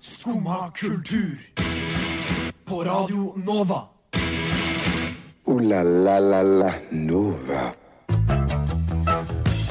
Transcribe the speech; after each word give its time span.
Skumma 0.00 0.70
kultur. 0.80 1.38
På 2.64 2.84
Radio 2.84 3.34
Nova. 3.36 3.80
O-la-la-la-la 5.44 6.70
Nova. 6.90 7.64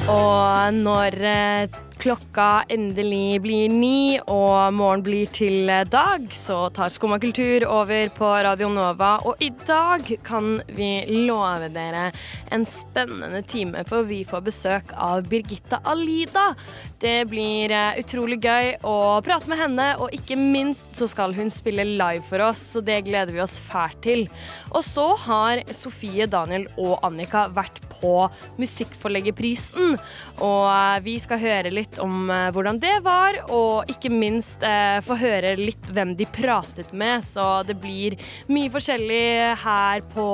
Og 0.08 0.74
når 0.74 1.16
eh, 1.24 1.68
klokka 2.04 2.64
endelig 2.68 3.40
blir 3.40 3.70
ni 3.72 4.18
og 4.28 4.74
morgen 4.76 5.00
blir 5.06 5.30
til 5.32 5.70
eh, 5.72 5.86
dag, 5.88 6.26
så 6.36 6.66
tar 6.74 6.90
Skumma 6.92 7.16
kultur 7.22 7.64
over 7.64 8.10
på 8.12 8.28
Radio 8.44 8.68
Nova. 8.68 9.14
Og 9.24 9.40
i 9.40 9.48
dag 9.64 10.04
kan 10.26 10.58
vi 10.76 10.90
love 11.24 11.70
dere 11.72 12.10
en 12.52 12.66
spennende 12.68 13.40
time, 13.48 13.86
for 13.88 14.04
vi 14.08 14.20
får 14.28 14.44
besøk 14.44 14.92
av 15.00 15.24
Birgitta 15.30 15.80
Alida. 15.88 16.50
Det 17.00 17.24
blir 17.30 17.72
eh, 17.72 18.02
utrolig 18.02 18.38
gøy 18.44 18.74
å 18.84 18.96
prate 19.24 19.48
med 19.48 19.62
henne, 19.62 19.88
og 19.96 20.12
ikke 20.12 20.36
minst 20.36 20.98
så 20.98 21.08
skal 21.08 21.32
hun 21.36 21.48
spille 21.52 21.88
live 21.88 22.24
for 22.28 22.44
oss, 22.44 22.60
så 22.74 22.84
det 22.84 23.00
gleder 23.08 23.32
vi 23.32 23.42
oss 23.44 23.56
fælt 23.64 24.02
til. 24.04 24.26
Og 24.74 24.84
så 24.84 25.06
har 25.24 25.64
Sofie, 25.72 26.28
Daniel 26.28 26.68
og 26.76 26.98
Annika 27.06 27.46
vært 27.54 27.80
på 27.94 28.28
Musikkforleggerprisen, 28.60 29.96
og 30.44 30.62
eh, 30.68 31.02
vi 31.08 31.18
skal 31.22 31.40
høre 31.40 31.72
litt 31.72 31.93
om 32.02 32.30
eh, 32.30 32.50
hvordan 32.54 32.78
det 32.82 32.96
var, 33.04 33.38
og 33.52 33.90
ikke 33.90 34.10
minst 34.12 34.64
eh, 34.66 34.98
få 35.04 35.16
høre 35.20 35.54
litt 35.60 35.90
hvem 35.94 36.14
de 36.18 36.26
pratet 36.26 36.92
med, 36.92 37.24
så 37.26 37.62
det 37.66 37.76
blir 37.82 38.16
mye 38.50 38.72
forskjellig 38.72 39.54
her 39.64 40.04
på 40.14 40.28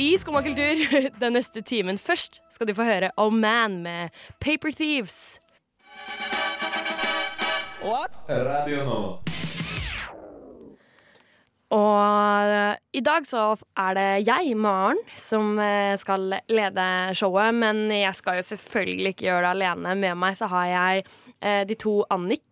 i 0.00 0.10
Skumma 0.20 0.44
kultur 0.46 0.82
den 1.22 1.36
neste 1.38 1.64
timen. 1.66 1.98
Først 1.98 2.40
skal 2.52 2.70
du 2.70 2.76
få 2.76 2.88
høre 2.88 3.12
Oh 3.20 3.32
Man 3.32 3.82
med 3.86 4.14
Paper 4.40 4.72
Thieves. 4.72 5.38
What? 7.82 8.16
Radio 8.26 8.84
Nova. 8.84 9.35
Og 11.74 12.50
eh, 12.54 12.76
i 12.94 13.02
dag 13.02 13.26
så 13.26 13.48
er 13.74 13.96
det 13.98 14.08
jeg, 14.28 14.54
Maren, 14.54 15.00
som 15.18 15.56
eh, 15.58 15.96
skal 15.98 16.28
lede 16.46 16.88
showet. 17.18 17.54
Men 17.58 17.86
jeg 17.90 18.14
skal 18.14 18.38
jo 18.38 18.46
selvfølgelig 18.46 19.14
ikke 19.14 19.26
gjøre 19.26 19.42
det 19.42 19.54
alene. 19.54 19.96
Med 19.98 20.20
meg 20.20 20.38
så 20.38 20.50
har 20.52 20.68
jeg 20.70 21.06
eh, 21.40 21.64
de 21.66 21.78
to 21.80 21.98
Annik. 22.10 22.44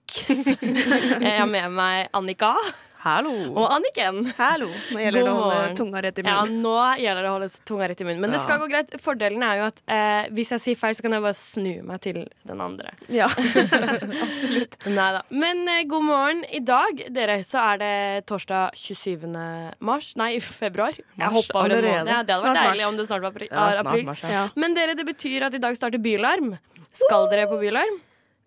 jeg 1.24 1.36
har 1.38 1.48
med 1.50 1.70
meg 1.78 2.10
Annika 2.14 2.56
Hallo. 3.04 3.32
og 3.52 3.66
Anniken. 3.74 4.22
Hallo. 4.38 4.70
Nå 4.94 5.00
gjelder 5.02 5.26
det 5.26 5.32
å 5.32 5.40
holde 5.42 5.74
tunga 5.76 6.00
rett 6.06 6.18
i 6.20 6.22
munnen. 6.24 6.54
Ja, 6.54 6.60
nå 6.64 6.76
gjelder 7.02 7.26
det 7.26 7.28
å 7.28 7.34
holde 7.34 7.48
tunga 7.68 7.88
rett 7.90 8.00
i 8.00 8.06
munnen. 8.08 8.22
Men 8.24 8.32
det 8.32 8.40
skal 8.40 8.62
gå 8.62 8.68
greit. 8.72 8.94
Fordelen 9.04 9.44
er 9.44 9.58
jo 9.60 9.66
at 9.66 9.82
eh, 9.92 10.30
hvis 10.32 10.54
jeg 10.54 10.62
sier 10.62 10.78
feil, 10.80 10.96
så 10.96 11.04
kan 11.04 11.12
jeg 11.18 11.24
bare 11.26 11.36
snu 11.36 11.74
meg 11.90 12.00
til 12.06 12.22
den 12.48 12.62
andre. 12.64 12.94
Ja, 13.12 13.28
absolutt. 14.26 14.78
Neida. 14.88 15.20
Men 15.36 15.60
eh, 15.68 15.82
god 15.90 16.06
morgen. 16.08 16.42
I 16.48 16.62
dag, 16.64 17.04
dere, 17.12 17.36
så 17.44 17.60
er 17.74 17.82
det 17.84 17.92
torsdag 18.30 18.72
27. 18.80 19.28
mars. 19.84 20.14
Nei, 20.20 20.32
februar. 20.40 20.96
Jeg 20.96 21.32
hoppa 21.36 21.60
over 21.66 21.76
en 21.76 21.84
måned. 21.84 22.14
Ja, 22.16 22.22
det 22.24 22.38
hadde 22.38 22.40
Snart 22.40 22.48
vært 22.56 22.62
deilig 22.62 22.84
mars. 22.86 22.88
om 22.94 22.98
det 23.02 23.08
snart 23.12 23.26
var 23.28 23.34
april. 23.36 23.48
Ja, 23.52 23.68
snart 23.82 24.08
mars, 24.08 24.24
ja. 24.24 24.34
Ja. 24.38 24.44
Men 24.64 24.80
dere, 24.80 24.96
det 24.96 25.04
betyr 25.12 25.48
at 25.50 25.60
i 25.60 25.62
dag 25.68 25.76
starter 25.76 26.00
Bylarm. 26.00 26.54
Skal 27.04 27.28
dere 27.32 27.44
på 27.52 27.60
Bylarm? 27.60 28.00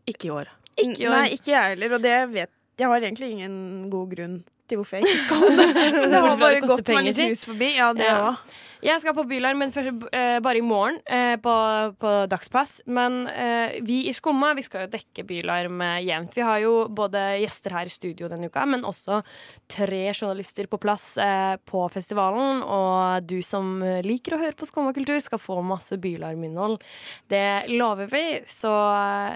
Ikke 0.09 0.31
i 0.31 0.35
år. 0.41 0.49
Ikke 0.81 1.03
i 1.03 1.09
år. 1.09 1.19
Nei, 1.19 1.33
ikke 1.37 1.53
jeg 1.53 1.75
heller. 1.75 1.97
Og 1.97 2.05
det 2.09 2.17
vet 2.33 2.53
Jeg 2.77 2.87
har 2.91 3.01
egentlig 3.01 3.31
ingen 3.33 3.89
god 3.89 4.11
grunn 4.13 4.37
til 4.69 4.79
hvorfor 4.79 4.99
jeg 4.99 5.07
ikke 5.07 5.23
skal 5.25 5.45
det. 5.57 5.67
Men 5.97 6.11
det 6.13 6.21
har 6.21 6.37
bare 6.41 6.61
gått 6.61 6.91
meg 6.93 7.09
litt 7.09 7.21
hus 7.31 7.45
forbi. 7.49 7.71
Ja, 7.77 7.91
det 7.97 8.07
Ja. 8.09 8.33
Jeg 8.83 9.01
skal 9.01 9.15
på 9.17 9.25
Bylarm, 9.29 9.61
men 9.61 9.73
først, 9.73 9.89
uh, 10.11 10.37
bare 10.43 10.59
i 10.59 10.65
morgen 10.65 10.99
uh, 11.09 11.35
på, 11.41 11.55
på 12.01 12.13
dagspass. 12.29 12.79
Men 12.85 13.25
uh, 13.29 13.77
vi 13.85 14.03
i 14.09 14.13
Skumma 14.15 14.53
vi 14.57 14.65
skal 14.65 14.85
jo 14.85 14.91
dekke 14.93 15.25
Bylarm 15.27 15.81
jevnt. 16.03 16.35
Vi 16.37 16.45
har 16.45 16.61
jo 16.63 16.73
både 16.89 17.23
gjester 17.43 17.75
her 17.77 17.89
i 17.89 17.93
studio 17.93 18.29
denne 18.31 18.49
uka, 18.51 18.65
men 18.69 18.85
også 18.87 19.21
tre 19.69 20.03
journalister 20.11 20.69
på 20.69 20.79
plass 20.81 21.07
på 21.67 21.83
festivalen. 21.93 22.61
Og 22.63 23.27
du 23.27 23.39
som 23.45 23.79
liker 24.05 24.35
å 24.35 24.41
høre 24.41 24.57
på 24.57 24.67
Skumma 24.69 24.93
kultur, 24.95 25.17
skal 25.23 25.41
få 25.41 25.59
masse 25.65 25.97
Bylarm-innhold. 26.01 26.77
Det 27.29 27.69
lover 27.73 28.09
vi, 28.11 28.23
så, 28.47 28.73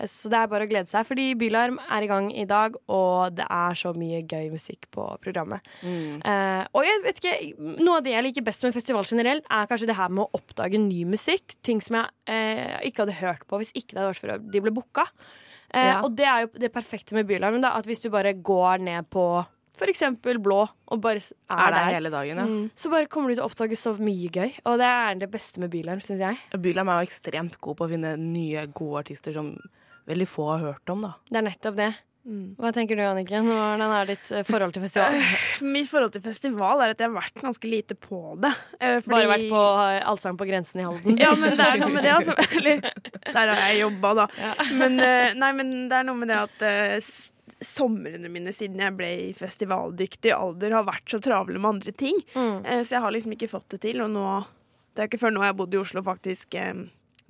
så 0.10 0.32
det 0.32 0.40
er 0.40 0.52
bare 0.52 0.68
å 0.68 0.72
glede 0.72 0.92
seg. 0.92 1.08
Fordi 1.08 1.32
Bylarm 1.40 1.80
er 1.90 2.06
i 2.06 2.10
gang 2.12 2.30
i 2.34 2.48
dag, 2.50 2.78
og 2.92 3.36
det 3.38 3.48
er 3.48 3.78
så 3.78 3.94
mye 3.98 4.22
gøy 4.26 4.52
musikk 4.54 4.88
på 4.94 5.08
programmet. 5.24 5.66
Eh, 5.84 6.64
og 6.76 6.86
jeg 6.86 7.02
vet 7.06 7.22
ikke, 7.22 7.36
noe 7.82 8.00
av 8.00 8.06
det 8.06 8.14
jeg 8.14 8.26
liker 8.28 8.46
best 8.46 8.66
med 8.66 8.76
festival 8.76 9.08
generelt, 9.08 9.31
er 9.40 9.70
kanskje 9.70 9.88
det 9.88 9.96
her 9.96 10.10
med 10.12 10.26
å 10.26 10.40
oppdage 10.40 10.80
ny 10.82 11.06
musikk. 11.08 11.56
Ting 11.64 11.80
som 11.82 11.96
jeg 12.00 12.10
eh, 12.28 12.76
ikke 12.90 13.06
hadde 13.06 13.16
hørt 13.22 13.48
på 13.48 13.58
hvis 13.62 13.72
ikke 13.74 13.94
det 13.96 14.02
hadde 14.02 14.12
vært 14.12 14.22
for 14.26 14.36
at 14.36 14.52
de 14.52 14.62
ble 14.68 14.72
booka. 14.76 15.08
Eh, 15.72 15.88
Ja. 15.88 16.02
Og 16.04 16.12
det 16.20 16.26
er 16.28 16.42
jo 16.46 16.52
det 16.60 16.72
perfekte 16.76 17.16
med 17.16 17.26
Bylarm. 17.30 17.62
Da, 17.64 17.72
at 17.80 17.86
hvis 17.88 18.02
du 18.04 18.10
bare 18.12 18.34
går 18.36 18.84
ned 18.84 19.08
på 19.10 19.26
f.eks. 19.82 20.04
Blå 20.44 20.60
og 20.92 21.00
bare 21.02 21.18
er, 21.24 21.32
Er 21.56 21.72
der 21.74 21.94
hele 21.96 22.10
dagen, 22.14 22.38
ja. 22.38 22.70
så 22.76 22.92
bare 22.92 23.08
kommer 23.10 23.30
du 23.32 23.36
til 23.40 23.44
å 23.46 23.48
oppdage 23.50 23.78
så 23.80 23.96
mye 23.98 24.30
gøy. 24.30 24.52
Og 24.70 24.78
det 24.78 24.86
er 24.90 25.16
det 25.24 25.32
beste 25.32 25.64
med 25.64 25.72
Bylarm, 25.74 26.02
syns 26.04 26.20
jeg. 26.22 26.38
Bylarm 26.62 26.92
er 26.92 27.00
jo 27.02 27.08
ekstremt 27.10 27.56
god 27.64 27.78
på 27.80 27.88
å 27.88 27.90
finne 27.90 28.12
nye, 28.20 28.68
gode 28.76 29.06
artister 29.06 29.34
som 29.34 29.56
veldig 30.12 30.28
få 30.28 30.46
har 30.52 30.60
hørt 30.68 30.90
om, 30.94 31.02
da. 31.08 31.14
Det 31.32 31.40
er 31.40 31.48
nettopp 31.48 31.76
det. 31.80 31.90
Mm. 32.22 32.54
Hva 32.60 32.70
tenker 32.76 32.96
du, 32.96 33.02
Anniken? 33.02 33.48
Hvordan 33.50 33.94
er 33.98 34.06
ditt 34.12 34.28
eh, 34.32 34.44
forhold 34.46 34.76
til 34.76 34.84
festival? 34.86 35.16
Mitt 35.66 35.88
forhold 35.90 36.12
til 36.14 36.22
festival 36.22 36.84
er 36.86 36.94
at 36.94 37.00
jeg 37.02 37.10
har 37.10 37.16
vært 37.18 37.42
ganske 37.42 37.70
lite 37.72 37.96
på 37.98 38.20
det. 38.44 38.52
eh, 38.80 39.00
fordi- 39.02 39.16
Bare 39.16 39.32
vært 39.32 39.50
på 39.50 39.64
eh, 39.88 40.00
Allsang 40.12 40.38
på 40.38 40.48
grensen 40.50 40.82
i 40.84 40.86
Halden? 40.86 41.18
Ja, 41.18 41.32
men 41.36 41.58
det 41.58 41.66
er 41.66 41.82
noe 41.82 41.90
med 41.96 42.04
det, 42.06 42.12
altså. 42.14 42.36
Eller, 42.60 42.82
der 43.26 43.54
har 43.56 43.62
jeg 43.72 43.82
jobba, 43.82 44.14
da. 44.22 44.28
Ja. 44.38 44.54
Men, 44.78 45.00
eh, 45.00 45.34
nei, 45.34 45.52
men 45.58 45.74
det 45.90 45.98
er 45.98 46.04
noe 46.12 46.20
med 46.22 46.30
det 46.30 46.38
at 46.44 46.66
eh, 46.70 47.00
somrene 47.62 48.30
mine 48.32 48.54
siden 48.56 48.80
jeg 48.80 48.96
ble 48.96 49.10
i 49.26 49.34
festivaldyktig 49.36 50.32
alder, 50.36 50.78
har 50.78 50.86
vært 50.88 51.10
så 51.12 51.20
travle 51.26 51.58
med 51.60 51.70
andre 51.76 51.92
ting. 51.92 52.22
Mm. 52.38 52.62
Eh, 52.66 52.84
så 52.86 52.96
jeg 53.00 53.02
har 53.08 53.12
liksom 53.18 53.34
ikke 53.36 53.50
fått 53.52 53.68
det 53.74 53.82
til. 53.90 54.02
Og 54.06 54.10
nå 54.14 54.28
Det 54.94 55.04
er 55.06 55.08
ikke 55.08 55.22
før 55.22 55.32
nå 55.32 55.40
jeg 55.42 55.54
har 55.54 55.58
bodd 55.58 55.74
i 55.74 55.80
Oslo, 55.80 56.02
faktisk 56.04 56.56
eh, 56.60 56.74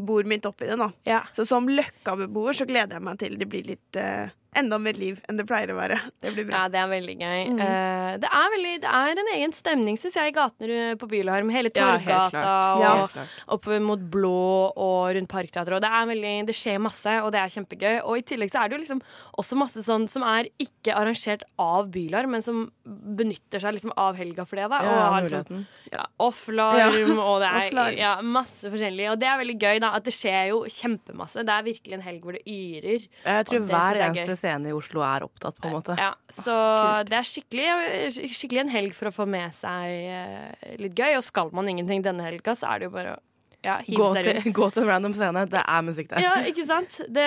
bor 0.02 0.24
midt 0.26 0.48
oppi 0.50 0.66
det, 0.66 0.78
da. 0.82 0.88
Ja. 1.06 1.20
Så 1.32 1.46
som 1.46 1.68
Løkka-beboer 1.70 2.56
så 2.58 2.66
gleder 2.66 2.98
jeg 2.98 3.04
meg 3.06 3.20
til 3.22 3.36
det 3.38 3.48
blir 3.52 3.68
litt 3.68 4.00
eh, 4.02 4.32
enda 4.52 4.76
mer 4.84 4.98
liv 5.00 5.20
enn 5.30 5.38
det 5.40 5.46
pleier 5.48 5.72
å 5.72 5.78
være. 5.78 5.98
Det 6.20 6.34
blir 6.36 6.48
bra. 6.50 6.64
Ja, 6.66 6.72
det 6.72 6.80
er 6.82 6.90
veldig 6.92 7.14
gøy. 7.22 7.44
Mm. 7.54 7.60
Uh, 7.62 8.10
det, 8.20 8.32
er 8.36 8.50
veldig, 8.52 8.74
det 8.84 8.90
er 9.00 9.22
en 9.22 9.30
egen 9.38 9.54
stemning, 9.56 10.00
syns 10.00 10.18
jeg, 10.20 10.34
i 10.34 10.36
gatene 10.36 10.80
på 11.00 11.08
Bylarm. 11.12 11.52
Hele 11.56 11.72
Torgata 11.72 12.42
ja, 12.42 12.92
og 13.06 13.16
Ja. 13.16 13.26
oppover 13.56 13.80
mot 13.86 14.04
Blå 14.12 14.34
og 14.76 15.16
rundt 15.16 15.32
Parkteatret. 15.32 15.78
Og 15.78 15.84
det, 15.86 15.92
er 15.92 16.10
veldig, 16.10 16.34
det 16.50 16.56
skjer 16.58 16.82
masse, 16.84 17.14
og 17.24 17.32
det 17.32 17.40
er 17.40 17.54
kjempegøy. 17.56 18.02
Og 18.04 18.20
i 18.20 18.26
tillegg 18.28 18.52
så 18.52 18.64
er 18.64 18.72
det 18.72 18.78
jo 18.78 18.82
liksom 18.84 19.02
også 19.40 19.60
masse 19.62 19.86
sånn 19.88 20.10
som 20.12 20.26
er 20.28 20.52
ikke 20.60 20.98
arrangert 21.00 21.48
av 21.62 21.88
Bylarm, 21.96 22.36
men 22.36 22.44
som 22.44 22.66
benytter 22.84 23.64
seg 23.64 23.78
liksom 23.78 23.96
av 23.96 24.20
helga 24.20 24.44
for 24.50 24.60
det. 24.60 24.68
da. 24.68 24.82
Og 24.84 24.92
ja, 24.92 25.08
har 25.16 25.30
liksom 25.30 25.64
ja, 25.96 26.06
offlarm, 26.28 27.24
og 27.24 27.40
det 27.46 27.54
er 27.56 27.98
ja, 28.02 28.12
masse 28.20 28.68
forskjellig. 28.68 29.08
Og 29.14 29.20
det 29.24 29.32
er 29.32 29.40
veldig 29.46 29.58
gøy, 29.64 29.80
da, 29.84 29.96
at 29.96 30.08
det 30.08 30.16
skjer 30.16 30.52
jo 30.52 30.62
kjempemasse. 30.68 31.48
Det 31.48 31.56
er 31.56 31.68
virkelig 31.72 31.98
en 32.02 32.06
helg 32.06 32.28
hvor 32.28 32.36
det 32.36 32.44
yrer. 32.44 33.08
Jeg 33.08 33.48
tror 33.48 33.62
Og 33.62 33.64
det 33.64 33.72
hver 33.72 33.88
synes 33.88 33.96
jeg 33.96 34.04
er 34.04 34.12
eneste 34.12 34.36
gøy. 34.36 34.41
Scene 34.42 34.72
i 34.72 34.76
Oslo 34.76 35.04
er 35.06 35.26
opptatt, 35.26 35.58
på 35.62 35.70
en 35.70 35.76
måte. 35.78 35.98
Ja, 36.00 36.12
så 36.28 36.56
kult. 36.56 37.12
det 37.12 37.20
er 37.20 37.28
skikkelig, 37.30 38.30
skikkelig 38.36 38.64
en 38.66 38.74
helg 38.74 38.98
for 38.98 39.12
å 39.12 39.16
få 39.16 39.28
med 39.30 39.54
seg 39.56 40.12
eh, 40.12 40.78
litt 40.82 40.98
gøy. 40.98 41.16
Og 41.20 41.26
skal 41.26 41.54
man 41.56 41.70
ingenting 41.72 42.04
denne 42.06 42.26
helga, 42.28 42.58
så 42.58 42.74
er 42.74 42.82
det 42.82 42.90
jo 42.90 42.96
bare 42.98 43.18
å 43.18 43.22
ja, 43.62 43.76
Gå 43.86 44.08
til, 44.18 44.54
gå 44.58 44.68
til 44.74 44.82
en 44.82 44.90
random 44.90 45.14
scene. 45.14 45.44
Det 45.50 45.62
er 45.62 45.84
musikk 45.86 46.08
der. 46.10 46.24
Ja, 46.24 46.32
ikke 46.50 46.64
sant? 46.66 46.96
Det, 47.14 47.26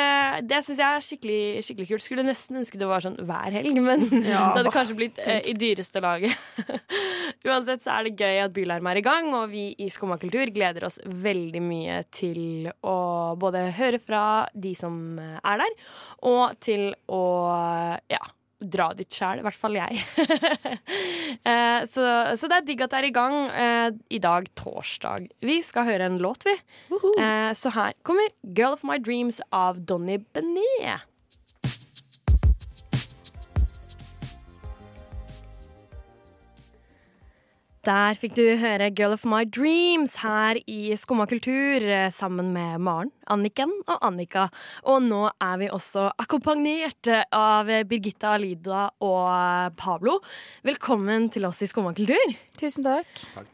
det 0.51 0.59
syns 0.67 0.81
jeg 0.83 0.99
er 0.99 1.05
skikkelig, 1.07 1.43
skikkelig 1.63 1.87
kult. 1.93 2.05
Skulle 2.05 2.25
nesten 2.27 2.59
ønske 2.59 2.81
det 2.81 2.89
var 2.91 3.05
sånn 3.05 3.21
hver 3.23 3.55
helg, 3.55 3.79
men 3.79 4.03
Ja, 4.33 4.49
det 4.51 4.65
hadde 4.65 4.73
kanskje 4.75 4.97
blitt 4.99 5.21
eh, 5.23 5.45
i 5.47 5.55
dyreste 5.59 6.03
laget. 6.03 6.35
Uansett 7.47 7.85
så 7.85 7.95
er 7.95 8.09
det 8.09 8.17
gøy 8.19 8.41
at 8.49 8.55
Bylarm 8.57 8.91
er 8.91 8.99
i 8.99 9.05
gang, 9.07 9.31
og 9.39 9.53
vi 9.55 9.69
i 9.79 9.87
Skumma 9.95 10.19
kultur 10.19 10.51
gleder 10.55 10.89
oss 10.89 10.99
veldig 11.07 11.63
mye 11.63 12.03
til 12.15 12.71
å 12.83 12.99
både 13.39 13.69
høre 13.79 14.03
fra 14.03 14.25
de 14.59 14.75
som 14.79 15.21
er 15.21 15.63
der, 15.63 15.77
og 16.27 16.59
til 16.65 16.91
å 17.07 17.23
ja, 18.11 18.23
dra 18.71 18.91
dit 18.97 19.11
sjæl, 19.11 19.41
i 19.41 19.47
hvert 19.47 19.59
fall 19.59 19.79
jeg. 19.81 20.01
Eh, 21.45 21.83
så, 21.91 22.05
så 22.39 22.49
det 22.49 22.57
er 22.57 22.65
digg 22.65 22.83
at 22.85 22.93
det 22.93 22.99
er 23.01 23.07
i 23.09 23.13
gang 23.13 23.35
eh, 23.51 23.89
i 24.17 24.21
dag, 24.23 24.47
torsdag. 24.57 25.27
Vi 25.45 25.57
skal 25.67 25.85
høre 25.89 26.07
en 26.09 26.17
låt, 26.23 26.47
vi. 26.47 26.55
Eh, 27.21 27.51
så 27.59 27.73
her 27.75 27.93
kommer 28.07 28.31
'Girl 28.47 28.77
of 28.79 28.85
My 28.87 28.97
Dreams' 29.03 29.43
av 29.53 29.83
Donny 29.85 30.21
Benet. 30.33 31.05
Der 37.85 38.17
fikk 38.17 38.33
du 38.39 38.45
høre 38.57 38.87
'Girl 38.97 39.13
of 39.13 39.27
My 39.29 39.43
Dreams' 39.45 40.17
her 40.23 40.57
i 40.67 40.95
Skumma 40.97 41.27
kultur 41.29 41.85
eh, 41.85 42.09
sammen 42.09 42.53
med 42.55 42.81
Maren, 42.81 43.11
Anniken 43.29 43.73
og 43.85 43.99
Annika. 44.01 44.47
Og 44.89 45.03
nå 45.05 45.27
er 45.29 45.59
vi 45.61 45.69
også 45.69 46.07
akkompagnert 46.17 47.11
av 47.29 47.69
Birgitta 47.91 48.33
Alida 48.39 48.87
og 49.05 49.77
Pablo. 49.77 50.17
Velkommen 50.65 51.29
til 51.35 51.45
oss 51.45 51.61
i 51.61 51.69
Skumma 51.69 51.93
kultur. 51.93 52.33
Tusen 52.57 52.87
takk. 52.87 53.11
takk. 53.35 53.51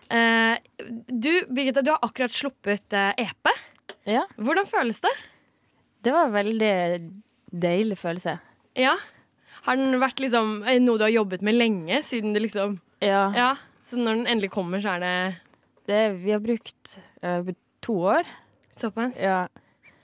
du, 1.11 1.33
Birgitta, 1.51 1.83
du 1.83 1.91
har 1.91 1.99
akkurat 2.07 2.31
sluppet 2.31 2.95
eh, 2.95 3.11
EP. 3.27 3.51
Ja, 4.07 4.23
Hvordan 4.39 4.69
føles 4.69 5.03
det? 5.03 5.15
det 6.07 6.13
var 6.15 6.29
en 6.29 6.37
veldig 6.39 6.77
deilig 7.51 7.99
følelse. 7.99 8.39
Ja, 8.79 8.95
Har 9.67 9.77
den 9.77 9.99
vært 10.01 10.23
liksom 10.23 10.63
eh, 10.63 10.79
noe 10.81 10.97
du 10.97 11.05
har 11.05 11.13
jobbet 11.13 11.43
med 11.43 11.59
lenge, 11.59 11.99
siden 12.07 12.33
det 12.33 12.47
liksom 12.47 12.79
Ja. 13.03 13.27
Ja. 13.35 13.51
Så 13.91 13.99
når 13.99 14.21
den 14.21 14.27
endelig 14.31 14.51
kommer, 14.55 14.81
så 14.85 14.97
er 14.97 15.01
det 15.03 15.15
Det, 15.91 16.01
vi 16.23 16.31
har 16.31 16.41
brukt 16.45 16.99
uh, 17.25 17.51
to 17.83 17.97
år. 18.15 18.29
såpass? 18.71 19.19
Ja. 19.23 19.49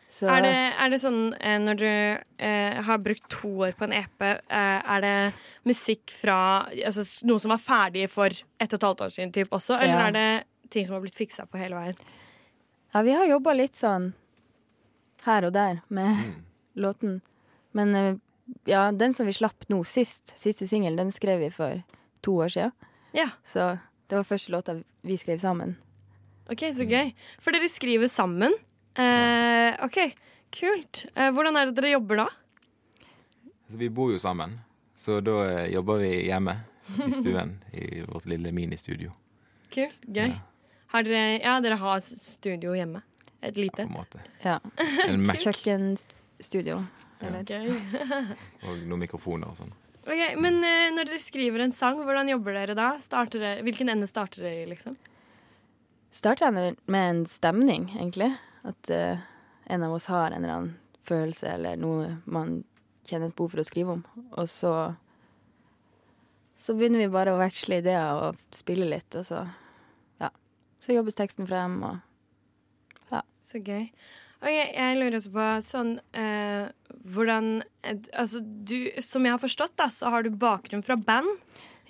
Så 0.09 0.29
Er 0.31 0.41
det, 0.43 0.55
er 0.79 0.91
det 0.91 0.99
sånn 1.03 1.35
eh, 1.43 1.59
når 1.61 1.79
du 1.81 1.87
eh, 2.39 2.77
har 2.87 2.99
brukt 3.03 3.25
to 3.29 3.49
år 3.67 3.73
på 3.77 3.85
en 3.89 3.93
EP, 3.93 4.23
eh, 4.23 4.37
er 4.95 5.01
det 5.03 5.15
musikk 5.67 6.11
fra 6.15 6.37
altså, 6.71 7.03
noe 7.27 7.43
som 7.43 7.51
var 7.51 7.59
ferdig 7.61 8.05
for 8.11 8.31
ett 8.31 8.71
og 8.73 8.79
et 8.79 8.87
halvt 8.87 9.03
år 9.09 9.11
siden 9.17 9.33
typ 9.35 9.51
også, 9.53 9.75
eller 9.81 9.99
Ja. 9.99 10.07
er 10.07 10.13
det 10.17 10.71
ting 10.71 10.87
som 10.87 10.95
har 10.95 11.03
blitt 11.03 11.19
fiksa 11.19 11.45
på 11.51 11.59
hele 11.59 11.75
veien? 11.77 11.99
Ja, 12.95 13.03
vi 13.03 13.13
har 13.19 13.27
jobba 13.27 13.53
litt 13.59 13.75
sånn 13.75 14.13
her 15.27 15.45
og 15.51 15.53
der 15.59 15.83
med 15.91 16.17
låten. 16.87 17.21
Men 17.75 17.95
eh, 17.95 18.15
ja, 18.71 18.87
den 18.93 19.13
som 19.13 19.27
vi 19.27 19.35
slapp 19.37 19.67
nå 19.69 19.83
sist, 19.85 20.33
siste 20.39 20.67
singel, 20.71 20.97
den 20.97 21.11
skrev 21.13 21.43
vi 21.43 21.51
for 21.51 21.83
to 22.23 22.39
år 22.47 22.49
siden. 22.55 22.73
Ja, 23.17 23.31
Så 23.45 23.79
det 24.09 24.17
var 24.19 24.27
første 24.29 24.53
låta 24.53 24.77
vi 25.03 25.17
skrev 25.17 25.39
sammen. 25.43 25.77
ok, 26.51 26.63
så 26.73 26.85
gøy. 26.87 27.13
For 27.43 27.51
dere 27.57 27.69
skriver 27.69 28.11
sammen. 28.13 28.53
Eh, 28.97 29.73
OK, 29.85 29.99
kult. 30.55 31.07
Eh, 31.17 31.31
hvordan 31.35 31.57
er 31.57 31.71
det 31.71 31.77
dere 31.81 31.95
jobber 31.97 32.17
da? 32.23 32.27
Altså, 33.67 33.79
vi 33.81 33.89
bor 33.89 34.13
jo 34.13 34.19
sammen, 34.23 34.61
så 34.97 35.21
da 35.25 35.39
eh, 35.49 35.73
jobber 35.75 35.99
vi 36.05 36.13
hjemme 36.29 36.55
i 37.07 37.11
stuen 37.19 37.57
i 37.73 38.03
vårt 38.07 38.29
lille 38.31 38.53
ministudio. 38.55 39.11
Kult, 39.75 39.99
gøy. 40.07 40.37
Har 40.93 41.03
dere, 41.03 41.41
ja, 41.43 41.57
dere 41.61 41.81
har 41.81 42.01
studio 42.01 42.77
hjemme? 42.77 43.03
Et 43.43 43.55
På 43.55 43.83
en 43.83 43.93
måte. 43.93 44.21
Ja. 44.45 44.59
En 45.09 45.27
Mac 45.27 45.43
Kjøkkenstudio. 45.43 46.85
Eller 47.21 47.43
Gøy. 47.49 47.69
og 48.67 48.81
noen 48.85 49.01
mikrofoner 49.01 49.49
og 49.49 49.57
sånn. 49.57 49.73
Ok, 50.07 50.37
Men 50.39 50.61
uh, 50.63 50.89
når 50.95 51.09
dere 51.09 51.23
skriver 51.23 51.65
en 51.65 51.75
sang, 51.75 51.99
hvordan 52.07 52.31
jobber 52.31 52.55
dere 52.55 52.77
da? 52.79 52.93
Starter 53.03 53.43
dere, 53.43 53.65
hvilken 53.67 53.91
ende 53.91 54.07
starter 54.07 54.45
dere 54.47 54.63
i, 54.63 54.69
liksom? 54.71 54.95
jeg 56.47 56.77
med 56.87 57.09
en 57.11 57.25
stemning, 57.27 57.91
egentlig. 57.97 58.31
At 58.65 58.93
uh, 58.95 59.25
en 59.67 59.83
av 59.83 59.97
oss 59.97 60.07
har 60.07 60.31
en 60.31 60.45
eller 60.45 60.55
annen 60.55 60.77
følelse 61.07 61.51
eller 61.59 61.77
noe 61.79 62.17
man 62.25 62.61
kjenner 63.07 63.31
et 63.31 63.37
behov 63.39 63.53
for 63.55 63.63
å 63.63 63.67
skrive 63.67 63.99
om. 63.99 64.07
Og 64.39 64.49
så 64.51 64.73
Så 66.57 66.73
begynner 66.75 67.03
vi 67.03 67.13
bare 67.13 67.35
å 67.35 67.39
veksle 67.39 67.83
ideer 67.83 68.17
og 68.17 68.39
spille 68.55 68.87
litt, 68.89 69.15
og 69.15 69.27
så 69.27 69.47
Ja. 70.23 70.31
Så 70.81 70.95
jobbes 70.95 71.19
teksten 71.19 71.47
frem, 71.47 71.83
og 71.83 71.99
Så 73.47 73.61
gøy. 73.63 73.91
Ok, 74.47 74.55
Jeg 74.55 74.99
lurer 75.01 75.17
også 75.19 75.33
på 75.35 75.45
sånn 75.67 75.89
eh, 76.15 76.69
hvordan 77.11 77.49
eh, 77.83 77.97
Altså, 78.15 78.39
du 78.41 78.93
Som 79.03 79.27
jeg 79.27 79.35
har 79.35 79.43
forstått, 79.43 79.75
da, 79.81 79.89
så 79.91 80.13
har 80.15 80.23
du 80.23 80.31
bakgrunn 80.31 80.85
fra 80.87 80.95
band. 80.97 81.33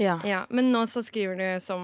Ja. 0.01 0.19
Ja, 0.25 0.45
Men 0.49 0.71
nå 0.73 0.85
så 0.89 1.03
skriver 1.05 1.37
du 1.37 1.61
som, 1.61 1.83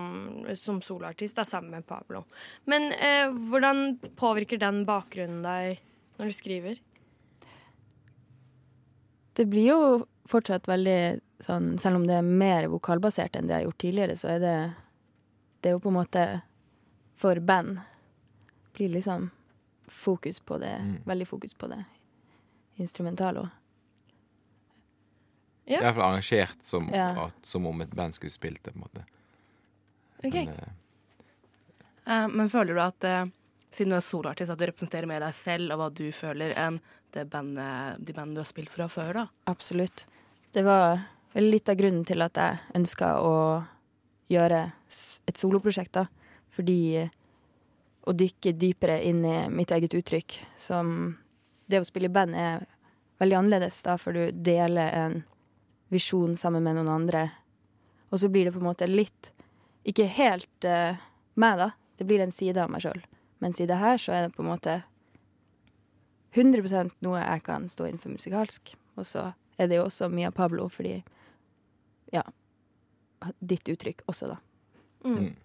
som 0.57 0.81
soloartist 0.85 1.37
da, 1.37 1.45
sammen 1.49 1.77
med 1.77 1.87
Pablo. 1.89 2.25
Men 2.69 2.91
eh, 2.93 3.29
hvordan 3.29 3.99
påvirker 4.17 4.61
den 4.61 4.83
bakgrunnen 4.89 5.45
deg 5.45 5.83
når 6.17 6.33
du 6.33 6.37
skriver? 6.37 6.81
Det 9.37 9.47
blir 9.49 9.69
jo 9.71 9.83
fortsatt 10.29 10.69
veldig 10.69 11.21
sånn 11.43 11.73
Selv 11.81 11.99
om 11.99 12.09
det 12.09 12.19
er 12.21 12.27
mer 12.27 12.69
vokalbasert 12.73 13.37
enn 13.37 13.49
det 13.49 13.57
jeg 13.57 13.61
har 13.61 13.69
gjort 13.69 13.83
tidligere, 13.85 14.17
så 14.17 14.35
er 14.37 14.43
det 14.43 14.57
Det 15.61 15.71
er 15.71 15.77
jo 15.77 15.85
på 15.85 15.93
en 15.93 16.01
måte 16.01 16.27
for 17.21 17.41
band. 17.45 17.81
Blir 18.77 18.93
liksom 18.97 19.31
fokus 19.93 20.41
på 20.41 20.59
det. 20.63 20.75
Mm. 20.83 21.01
Veldig 21.07 21.27
fokus 21.29 21.55
på 21.55 21.69
det 21.73 21.83
instrumentale 22.81 23.45
òg. 23.45 23.59
Ja. 25.63 25.79
Det 25.79 25.81
er 25.81 25.89
iallfall 25.89 26.09
arrangert 26.09 26.65
som, 26.67 26.89
Ja. 26.91 27.27
at, 27.29 27.35
som 27.47 27.67
om 27.67 27.81
et 27.85 27.93
band 27.95 28.17
skulle 28.17 28.35
spilt 28.35 28.63
det, 28.65 28.73
på 28.75 28.81
en 28.81 28.87
måte. 28.89 29.05
Ok, 30.25 30.35
Men, 30.35 30.49
uh, 30.49 30.73
Eh, 32.07 32.29
men 32.29 32.51
føler 32.51 32.75
du 32.75 32.83
at 32.83 33.07
uh, 33.07 33.31
siden 33.73 33.95
du 33.95 33.99
er 33.99 34.05
soloartist, 34.05 34.53
at 34.53 34.59
du 34.59 34.67
representerer 34.69 35.09
mer 35.09 35.23
deg 35.25 35.37
selv 35.37 35.75
og 35.75 35.81
hva 35.81 35.89
du 35.95 36.07
føler, 36.15 36.55
enn 36.59 36.81
det 37.15 37.29
bandet, 37.31 38.01
de 38.01 38.15
bandene 38.17 38.41
du 38.41 38.43
har 38.43 38.49
spilt 38.49 38.73
fra 38.73 38.89
før, 38.91 39.13
da? 39.21 39.27
Absolutt. 39.53 40.07
Det 40.53 40.65
var 40.67 41.05
vel 41.37 41.51
litt 41.53 41.69
av 41.69 41.79
grunnen 41.81 42.05
til 42.09 42.25
at 42.25 42.41
jeg 42.41 42.61
ønska 42.77 43.15
å 43.25 43.37
gjøre 44.33 44.63
et 45.29 45.41
soloprosjekt, 45.41 45.95
da. 46.01 46.07
Fordi 46.53 47.09
å 48.03 48.15
dykke 48.17 48.55
dypere 48.59 48.99
inn 49.07 49.25
i 49.25 49.37
mitt 49.53 49.71
eget 49.71 49.95
uttrykk, 49.95 50.41
som 50.59 51.19
Det 51.67 51.79
å 51.81 51.87
spille 51.87 52.11
i 52.11 52.13
band 52.13 52.35
er 52.37 52.65
veldig 53.23 53.37
annerledes, 53.39 53.79
da, 53.87 53.95
for 53.97 54.13
du 54.13 54.33
deler 54.35 54.91
en 54.93 55.23
visjon 55.95 56.35
sammen 56.37 56.65
med 56.65 56.77
noen 56.77 56.91
andre. 56.91 57.31
Og 58.11 58.21
så 58.21 58.29
blir 58.29 58.45
det 58.45 58.53
på 58.53 58.61
en 58.61 58.69
måte 58.69 58.89
litt 58.91 59.33
Ikke 59.89 60.07
helt 60.07 60.67
uh, 60.67 60.99
meg, 61.35 61.59
da. 61.59 61.71
Det 61.99 62.07
blir 62.07 62.21
en 62.23 62.35
side 62.35 62.61
av 62.61 62.71
meg 62.71 62.85
sjøl. 62.85 63.01
Mens 63.43 63.59
i 63.61 63.67
det 63.67 63.81
her 63.81 63.99
så 63.99 64.13
er 64.15 64.27
det 64.27 64.37
på 64.37 64.45
en 64.45 64.51
måte 64.53 64.77
100% 66.35 66.95
noe 67.03 67.19
jeg 67.19 67.43
kan 67.47 67.67
stå 67.71 67.89
innenfor 67.89 68.15
musikalsk. 68.15 68.77
Og 68.95 69.07
så 69.09 69.33
er 69.59 69.69
det 69.71 69.81
jo 69.81 69.89
også 69.89 70.07
av 70.07 70.31
Pablo, 70.33 70.69
fordi 70.69 71.03
Ja. 72.13 72.23
Ditt 73.39 73.69
uttrykk 73.69 74.03
også, 74.11 74.27
da. 74.27 74.37
mm. 75.05 75.37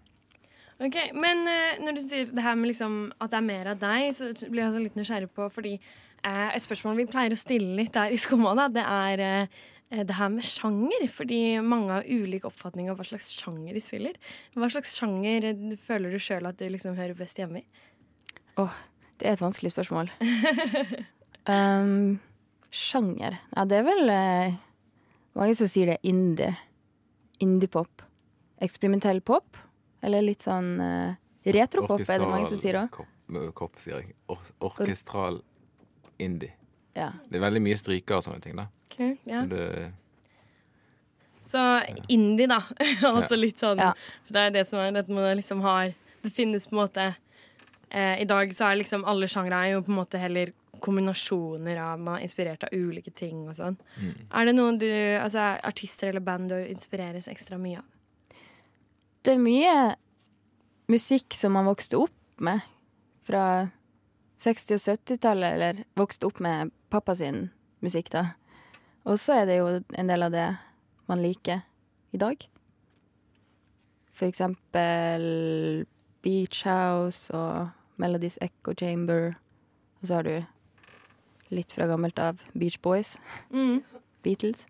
Ok, 0.77 0.97
Men 1.17 1.41
uh, 1.49 1.79
når 1.81 1.95
du 1.97 2.03
sier 2.03 2.27
det 2.29 2.43
her 2.45 2.57
med 2.57 2.69
liksom 2.69 2.99
at 3.17 3.31
det 3.31 3.39
er 3.39 3.47
mer 3.47 3.71
av 3.71 3.79
deg, 3.81 4.11
så 4.13 4.29
blir 4.45 4.63
jeg 4.63 4.75
så 4.75 4.83
litt 4.83 4.99
nysgjerrig 4.99 5.31
på 5.33 5.47
fordi 5.53 5.73
uh, 5.79 6.51
et 6.51 6.61
spørsmål 6.61 6.99
vi 6.99 7.07
pleier 7.09 7.33
å 7.33 7.39
stille 7.39 7.73
litt 7.79 7.95
der 7.95 8.13
i 8.13 8.19
Skumma, 8.21 8.53
det 8.69 8.83
er 8.83 9.23
uh, 9.25 9.57
det 9.97 10.19
her 10.19 10.29
med 10.29 10.45
sjanger. 10.45 11.07
Fordi 11.09 11.41
mange 11.65 11.95
har 11.95 12.05
ulik 12.05 12.45
oppfatning 12.45 12.91
av 12.91 12.99
hva 12.99 13.07
slags 13.07 13.31
sjanger 13.33 13.73
de 13.73 13.81
spiller. 13.81 14.21
Hva 14.53 14.69
slags 14.69 14.93
sjanger 14.99 15.49
føler 15.81 16.13
du 16.13 16.21
sjøl 16.21 16.49
at 16.49 16.59
du 16.61 16.67
liksom 16.69 16.97
hører 16.99 17.17
best 17.17 17.39
hjemme 17.41 17.63
i? 17.63 17.83
Åh, 18.61 18.77
Det 19.17 19.25
er 19.25 19.37
et 19.37 19.41
vanskelig 19.41 19.71
spørsmål. 19.73 20.11
um, 21.49 22.19
sjanger 22.69 23.39
Ja, 23.55 23.63
det 23.65 23.79
er 23.79 23.87
vel 23.87 24.11
mange 25.37 25.55
som 25.57 25.69
sier 25.71 25.93
det 25.93 26.01
indie. 26.05 26.51
Indie-pop. 27.41 28.03
Eksperimentell 28.61 29.23
pop. 29.25 29.57
Eller 30.05 30.21
litt 30.21 30.43
sånn 30.45 30.75
uh, 30.79 31.15
retropop, 31.45 32.03
er 32.05 32.21
det 32.21 32.29
mange 32.29 32.49
som 32.51 32.59
sier 32.61 32.79
òg. 32.83 32.99
Kopp, 33.57 33.79
sier 33.81 33.99
jeg. 34.01 34.15
Or 34.31 34.41
orkestral 34.69 35.41
indie. 36.21 36.53
Ja. 36.97 37.11
Det 37.29 37.37
er 37.37 37.43
veldig 37.43 37.61
mye 37.61 37.77
stryker 37.77 38.19
og 38.19 38.25
sånne 38.25 38.41
ting, 38.43 38.57
da. 38.57 38.67
Kult, 38.93 39.23
ja. 39.29 39.43
Så 39.43 39.49
det, 39.53 39.87
Så 41.47 41.63
indie, 42.11 42.47
da. 42.49 42.61
altså 43.11 43.37
litt 43.37 43.61
sånn 43.61 43.79
Ja. 43.79 43.93
Det 44.27 44.43
er 44.47 44.55
det 44.55 44.65
som 44.67 44.81
er 44.81 44.97
at 44.99 45.09
man 45.09 45.29
liksom 45.37 45.61
har 45.63 45.93
Det 46.23 46.31
finnes 46.33 46.65
på 46.67 46.75
en 46.75 46.81
måte 46.81 47.05
eh, 47.89 48.15
I 48.23 48.25
dag 48.27 48.51
så 48.55 48.71
er 48.71 48.81
liksom 48.81 49.05
alle 49.07 49.29
sjangre 49.31 49.59
er 49.61 49.75
jo 49.77 49.83
på 49.85 49.93
en 49.93 49.99
måte 50.01 50.19
heller 50.19 50.51
kombinasjoner 50.83 51.79
av 51.81 52.01
Man 52.01 52.17
er 52.17 52.25
inspirert 52.25 52.65
av 52.67 52.73
ulike 52.73 53.13
ting 53.15 53.45
og 53.47 53.55
sånn. 53.57 53.77
mm. 53.97 54.27
Er 54.33 54.49
det 54.49 54.57
noen 54.57 54.81
du 54.81 54.89
Altså 55.21 55.53
artister 55.63 56.11
eller 56.11 56.25
band 56.25 56.51
du 56.51 56.57
inspireres 56.65 57.29
ekstra 57.31 57.59
mye 57.61 57.79
av? 57.83 57.87
Det 59.25 59.33
er 59.35 59.41
mye 59.43 59.77
musikk 60.91 61.35
som 61.35 61.55
man 61.57 61.67
vokste 61.67 61.99
opp 61.99 62.13
med 62.43 62.61
fra 63.27 63.43
60- 64.43 64.77
og 64.77 64.83
70-tallet, 64.85 65.53
eller 65.57 65.81
vokste 65.99 66.29
opp 66.29 66.39
med 66.43 66.71
pappa 66.93 67.15
sin 67.17 67.49
musikk, 67.83 68.11
da. 68.13 68.25
Og 69.07 69.17
så 69.19 69.41
er 69.41 69.49
det 69.49 69.57
jo 69.59 69.67
en 69.97 70.11
del 70.11 70.23
av 70.27 70.31
det 70.35 70.45
man 71.09 71.21
liker 71.23 71.63
i 72.15 72.19
dag. 72.21 72.45
For 74.15 74.27
eksempel 74.29 75.25
Beach 76.25 76.63
House 76.67 77.31
og 77.35 77.69
Melodies 78.01 78.37
Echo 78.41 78.73
Chamber. 78.77 79.35
Og 80.01 80.07
så 80.09 80.19
har 80.19 80.27
du 80.27 81.53
litt 81.53 81.71
fra 81.73 81.87
gammelt 81.89 82.19
av 82.19 82.41
Beach 82.53 82.79
Boys, 82.83 83.17
Mm. 83.51 83.83
Beatles. 84.23 84.67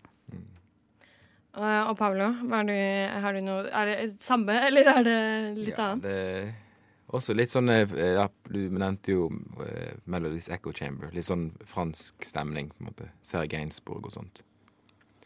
Og, 1.57 1.89
og 1.89 1.97
Pablo, 1.97 2.29
du, 2.67 2.77
har 3.23 3.33
du 3.33 3.41
noe 3.41 3.65
Er 3.71 3.89
det 3.89 4.07
samme, 4.21 4.53
eller 4.67 4.91
er 4.91 5.03
det 5.07 5.19
litt 5.57 5.73
ja, 5.73 5.87
annet? 5.89 6.05
det 6.05 6.17
er 6.17 7.17
også 7.17 7.33
litt 7.37 7.53
sånn 7.53 7.71
eh, 7.71 7.93
ja, 8.17 8.27
Du 8.51 8.59
nevnte 8.75 9.15
jo 9.15 9.29
eh, 9.63 9.95
Melodies 10.11 10.49
Echo 10.51 10.73
Chamber. 10.75 11.07
Litt 11.15 11.27
sånn 11.27 11.49
fransk 11.65 12.25
stemning, 12.27 12.67
på 12.73 12.83
en 12.83 12.89
måte. 12.89 13.07
Serge 13.23 13.53
Gainsbourg 13.53 14.09
og 14.09 14.15
sånt. 14.17 14.43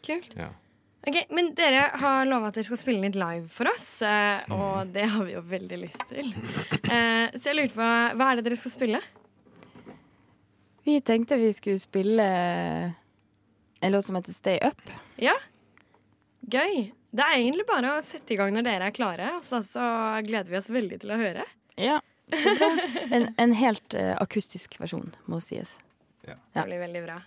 Kult. 0.06 0.30
Ja. 0.38 0.52
Ok, 1.02 1.18
Men 1.34 1.50
dere 1.58 1.88
har 1.98 2.28
lova 2.30 2.52
at 2.52 2.58
dere 2.58 2.68
skal 2.68 2.78
spille 2.78 3.02
litt 3.02 3.18
live 3.18 3.50
for 3.50 3.66
oss, 3.72 3.86
eh, 4.06 4.54
og 4.54 4.92
det 4.94 5.08
har 5.10 5.26
vi 5.26 5.34
jo 5.34 5.42
veldig 5.50 5.80
lyst 5.82 6.06
til. 6.12 6.30
Eh, 6.86 7.34
så 7.34 7.50
jeg 7.50 7.58
lurte 7.58 7.74
på, 7.74 7.90
hva 8.14 8.30
er 8.30 8.38
det 8.38 8.46
dere 8.46 8.60
skal 8.60 8.76
spille? 8.76 9.02
Vi 10.86 11.00
tenkte 11.02 11.38
vi 11.42 11.50
skulle 11.54 11.82
spille 11.82 12.26
en 13.82 13.94
låt 13.94 14.06
som 14.06 14.18
heter 14.18 14.38
Stay 14.38 14.62
Up. 14.62 14.94
Ja, 15.18 15.34
gøy. 16.52 16.90
Det 17.12 17.24
er 17.26 17.38
egentlig 17.40 17.66
bare 17.68 17.96
å 17.96 18.02
sette 18.04 18.32
i 18.34 18.38
gang 18.40 18.52
når 18.54 18.64
dere 18.68 18.88
er 18.88 18.94
klare, 18.96 19.30
så, 19.44 19.60
så 19.66 19.84
gleder 20.24 20.48
vi 20.52 20.58
oss 20.60 20.70
veldig 20.72 21.00
til 21.02 21.12
å 21.12 21.18
høre. 21.20 21.44
Ja, 21.80 21.98
det. 22.32 22.70
En, 23.12 23.26
en 23.40 23.52
helt 23.58 23.96
uh, 23.98 24.14
akustisk 24.22 24.78
versjon, 24.80 25.10
må 25.28 25.40
sies. 25.44 25.74
Det 26.22 26.36
Ja. 26.54 26.64
blir 26.64 26.78
veldig 26.80 27.02
bra. 27.04 27.18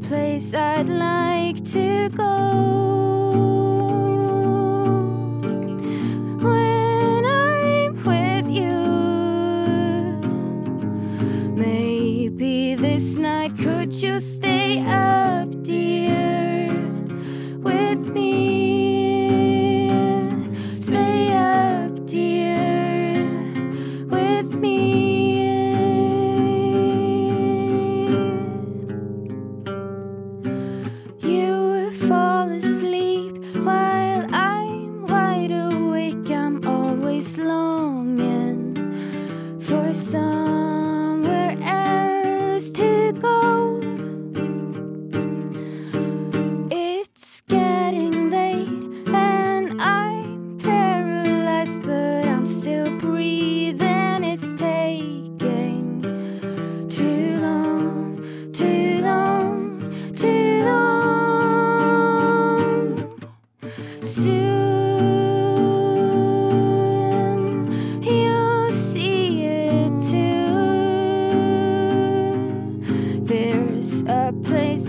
Place 0.00 0.54
I'd 0.54 0.88
like 0.88 1.64
to 1.72 2.08
go 2.10 3.41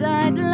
sideline. 0.04 0.53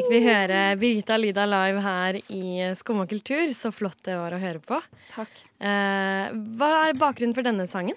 Fikk 0.00 0.10
vi 0.10 0.20
høre 0.24 0.60
Birgitta 0.80 1.16
Lida 1.20 1.44
live 1.46 1.80
her 1.84 2.18
i 2.32 2.42
Skumma 2.78 3.06
kultur. 3.10 3.46
Så 3.54 3.70
flott 3.74 4.00
det 4.06 4.16
var 4.18 4.32
å 4.32 4.40
høre 4.40 4.60
på. 4.64 4.80
Takk. 5.12 5.42
Eh, 5.60 6.30
hva 6.58 6.70
er 6.88 6.96
bakgrunnen 7.00 7.34
for 7.36 7.46
denne 7.46 7.66
sangen? 7.70 7.96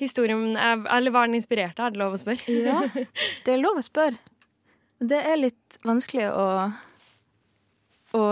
Historien, 0.00 0.56
er- 0.56 0.86
eller 0.96 1.10
Var 1.14 1.26
den 1.28 1.36
inspirert 1.38 1.78
av? 1.78 1.86
Er 1.86 1.90
det 1.94 2.00
lov 2.00 2.14
å 2.16 2.20
spørre? 2.22 2.56
Ja, 2.66 2.80
det 3.44 3.52
er 3.54 3.60
lov 3.62 3.78
å 3.78 3.84
spørre. 3.86 4.18
Det 5.02 5.18
er 5.26 5.36
litt 5.36 5.78
vanskelig 5.84 6.28
å 6.30 6.46
å 8.14 8.26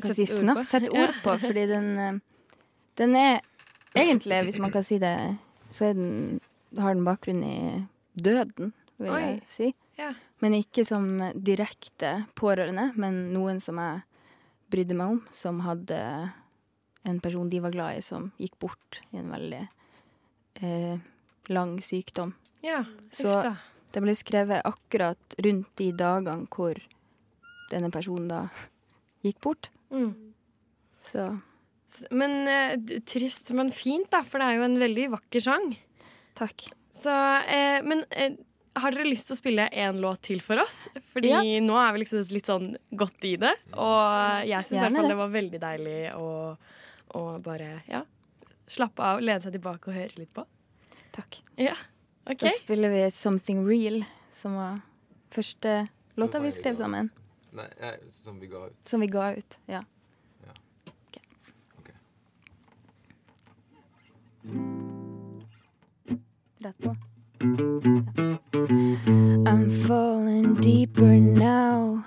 Sette 0.00 0.14
si, 0.16 0.26
ord 0.40 0.56
på. 0.56 0.64
sette 0.64 0.90
ord 0.96 1.16
på, 1.24 1.34
fordi 1.42 1.66
den 1.68 2.20
Den 2.96 3.14
er 3.16 3.40
egentlig, 3.96 4.42
hvis 4.46 4.58
man 4.60 4.70
kan 4.72 4.82
si 4.84 4.98
det, 5.00 5.12
så 5.72 5.92
den, 5.94 6.40
har 6.78 6.94
den 6.94 7.04
bakgrunn 7.06 7.42
i 7.44 7.86
døden, 8.20 8.72
vil 9.00 9.10
Oi. 9.14 9.20
jeg 9.20 9.42
si. 9.48 9.70
Ja. 10.00 10.14
Men 10.40 10.54
ikke 10.56 10.86
som 10.88 11.06
direkte 11.36 12.14
pårørende, 12.38 12.90
men 12.96 13.26
noen 13.34 13.58
som 13.60 13.76
jeg 13.82 14.00
brydde 14.72 14.96
meg 14.96 15.16
om, 15.16 15.18
som 15.34 15.58
hadde 15.66 15.98
en 17.04 17.18
person 17.20 17.48
de 17.52 17.60
var 17.60 17.74
glad 17.74 17.98
i, 17.98 18.04
som 18.04 18.30
gikk 18.40 18.56
bort 18.62 19.00
i 19.12 19.18
en 19.20 19.28
veldig 19.32 19.60
eh, 20.64 20.98
lang 21.52 21.76
sykdom. 21.84 22.32
Ja, 22.64 22.82
Så- 23.12 23.42
det. 23.42 23.56
Den 23.92 24.04
ble 24.06 24.12
skrevet 24.14 24.62
akkurat 24.64 25.34
rundt 25.42 25.72
de 25.80 25.90
dagene 25.98 26.46
hvor 26.48 26.78
denne 27.72 27.90
personen 27.90 28.28
da 28.30 28.44
gikk 29.24 29.40
bort. 29.42 29.68
Mm. 29.90 30.12
Så 31.02 31.24
Men 32.14 32.46
eh, 32.46 32.76
trist, 33.02 33.50
men 33.50 33.72
fint, 33.74 34.06
da, 34.12 34.20
for 34.22 34.38
det 34.38 34.46
er 34.46 34.56
jo 34.60 34.62
en 34.68 34.78
veldig 34.78 35.08
vakker 35.16 35.42
sang. 35.42 35.76
takk. 36.38 36.68
Så, 36.94 37.10
eh, 37.50 37.82
men 37.82 38.04
eh, 38.12 38.36
har 38.76 38.90
dere 38.94 39.08
lyst 39.10 39.26
til 39.28 39.34
å 39.36 39.40
spille 39.40 39.68
én 39.72 39.98
låt 40.00 40.22
til 40.22 40.40
for 40.40 40.60
oss? 40.62 40.88
Fordi 41.12 41.28
Ja. 41.28 41.40
nå 41.60 41.76
er 41.76 41.92
vi 41.92 42.04
liksom 42.04 42.22
litt 42.32 42.46
sånn 42.46 42.76
godt 42.94 43.24
i 43.24 43.36
det. 43.36 43.54
Og 43.74 44.46
jeg 44.46 44.64
syns 44.64 44.78
i 44.78 44.84
hvert 44.84 44.96
fall 44.96 45.08
det. 45.08 45.16
var 45.16 45.28
veldig 45.28 45.60
deilig 45.60 46.14
å, 46.14 46.56
å 47.14 47.22
bare 47.42 47.82
ja, 47.88 48.04
slappe 48.70 49.00
av, 49.02 49.20
lene 49.20 49.40
seg 49.40 49.52
tilbake 49.52 49.88
og 49.88 49.94
høre 49.94 50.16
litt 50.16 50.32
på. 50.34 50.46
Takk. 51.12 51.40
Ja, 51.58 51.74
Okay. 52.26 52.48
Da 52.48 52.54
spiller 52.54 52.90
vi 52.90 53.10
'Something 53.10 53.64
Real', 53.66 54.04
som 54.32 54.54
var 54.54 54.80
første 55.30 55.88
låta 56.16 56.38
vi 56.40 56.52
skrev 56.52 56.76
sammen. 56.76 57.10
Nei, 57.52 57.66
nei, 57.80 57.96
som 58.10 58.38
vi 58.38 58.46
ga 58.46 58.66
ut. 58.66 58.76
Som 58.84 59.00
vi 59.00 59.06
ga 59.06 59.32
ut. 59.36 59.58
Ja. 59.66 59.82
Ja. 60.46 60.52
Ok. 60.86 61.18
Ok. 61.78 61.90
Rett 66.60 66.78
på. 66.78 66.96
I'm 67.42 68.36
falling 69.70 70.56
deeper 70.56 71.14
now, 71.16 72.04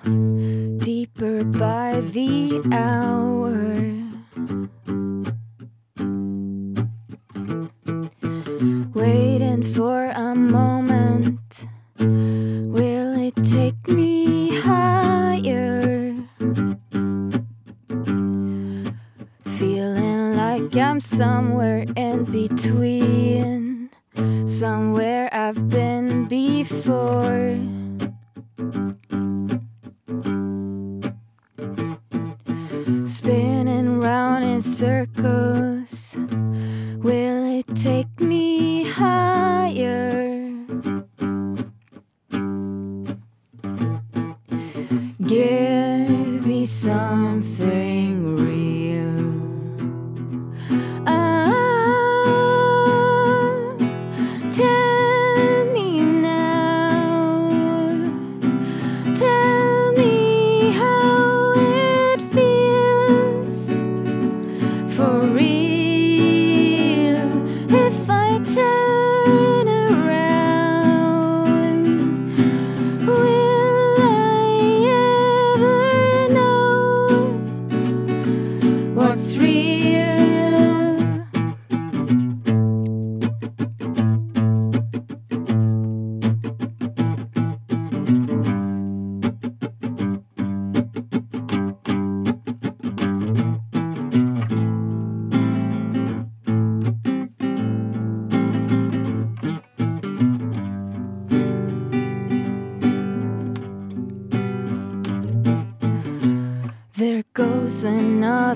deeper 0.78 1.44
by 1.44 2.02
the 2.02 2.62
hour. 2.72 3.93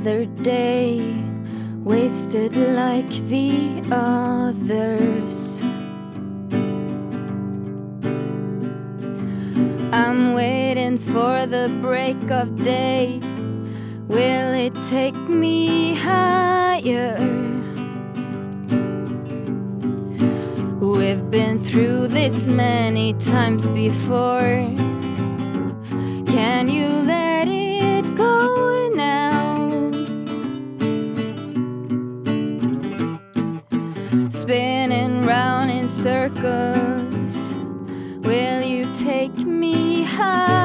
Another 0.07 0.25
day 0.41 1.01
wasted 1.83 2.55
like 2.55 3.09
the 3.27 3.83
others. 3.91 5.61
I'm 9.91 10.33
waiting 10.33 10.97
for 10.97 11.45
the 11.45 11.67
break 11.81 12.31
of 12.31 12.63
day. 12.63 13.19
Will 14.07 14.53
it 14.53 14.75
take 14.83 15.17
me 15.27 15.95
higher? 15.95 17.17
We've 20.79 21.29
been 21.29 21.59
through 21.59 22.07
this 22.07 22.45
many 22.45 23.13
times 23.15 23.67
before. 23.67 24.71
Can 26.27 26.69
you 26.69 26.87
let 26.87 27.26
in 36.43 37.29
circles. 37.29 37.55
Will 38.25 38.61
you 38.61 38.93
take 38.95 39.37
me 39.37 40.03
higher? 40.03 40.56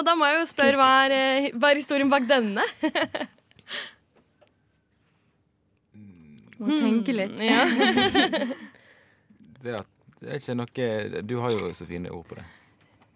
Og 0.00 0.06
da 0.08 0.14
må 0.16 0.24
jeg 0.30 0.38
jo 0.38 0.48
spørre, 0.48 0.80
hva 0.80 0.88
er, 1.04 1.12
eh, 1.12 1.46
hva 1.60 1.74
er 1.74 1.76
historien 1.82 2.08
bak 2.08 2.24
denne? 2.24 2.64
Må 6.60 6.72
tenke 6.72 7.12
litt. 7.12 7.36
Ja. 7.40 7.66
Det, 9.60 9.74
er, 9.76 9.84
det 10.22 10.28
er 10.30 10.38
ikke 10.40 10.54
noe 10.56 10.84
Du 11.28 11.34
har 11.44 11.52
jo 11.52 11.68
så 11.76 11.84
fine 11.84 12.08
ord 12.16 12.24
på 12.30 12.38
det. 12.38 12.46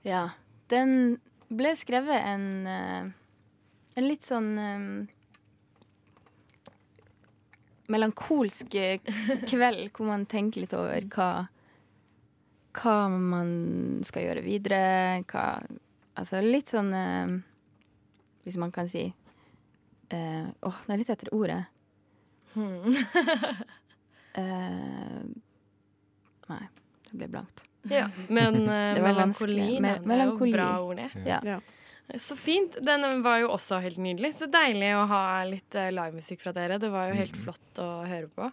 Ja. 0.05 0.27
Den 0.68 1.16
ble 1.49 1.73
skrevet 1.77 2.20
en 2.20 2.44
eh, 2.68 3.09
En 3.97 4.09
litt 4.11 4.27
sånn 4.27 4.51
um, 4.59 4.88
melankolsk 7.88 8.77
kveld, 9.49 9.88
hvor 9.94 10.09
man 10.11 10.29
tenker 10.29 10.66
litt 10.66 10.77
over 10.77 11.09
hva 11.16 11.31
Hva 12.77 12.97
man 13.09 13.51
skal 14.05 14.29
gjøre 14.29 14.44
videre. 14.44 14.85
Hva 15.33 15.47
Altså 16.16 16.40
litt 16.44 16.68
sånn 16.70 16.92
eh, 16.94 17.33
Hvis 18.44 18.57
man 18.61 18.70
kan 18.74 18.87
si 18.90 19.07
eh, 20.11 20.46
Åh, 20.62 20.79
det 20.87 20.92
er 20.94 21.00
litt 21.00 21.11
etter 21.14 21.33
ordet. 21.35 21.62
Eh, 24.35 25.20
nei, 26.50 26.64
det 27.07 27.18
ble 27.20 27.29
blankt. 27.31 27.61
ja. 27.87 28.09
Men 28.29 28.57
eh, 28.64 28.96
melankoli, 28.98 29.20
vanskelig. 29.20 29.66
da, 29.77 29.81
Me- 29.85 29.92
det 30.03 30.16
er 30.18 30.24
jo 30.27 30.48
bra 30.57 30.68
ord, 30.83 30.96
det. 30.98 31.11
Ja. 31.29 31.38
Ja. 31.46 31.59
Så 32.21 32.37
fint. 32.37 32.77
Den 32.85 33.23
var 33.23 33.38
jo 33.40 33.49
også 33.55 33.79
helt 33.83 33.97
nydelig. 33.99 34.35
Så 34.37 34.47
deilig 34.53 34.90
å 34.95 35.07
ha 35.09 35.23
litt 35.49 35.75
eh, 35.79 35.88
livemusikk 35.95 36.43
fra 36.45 36.53
dere. 36.55 36.77
Det 36.79 36.90
var 36.93 37.09
jo 37.09 37.17
helt 37.17 37.38
flott 37.40 37.81
å 37.81 37.88
høre 38.07 38.29
på. 38.29 38.51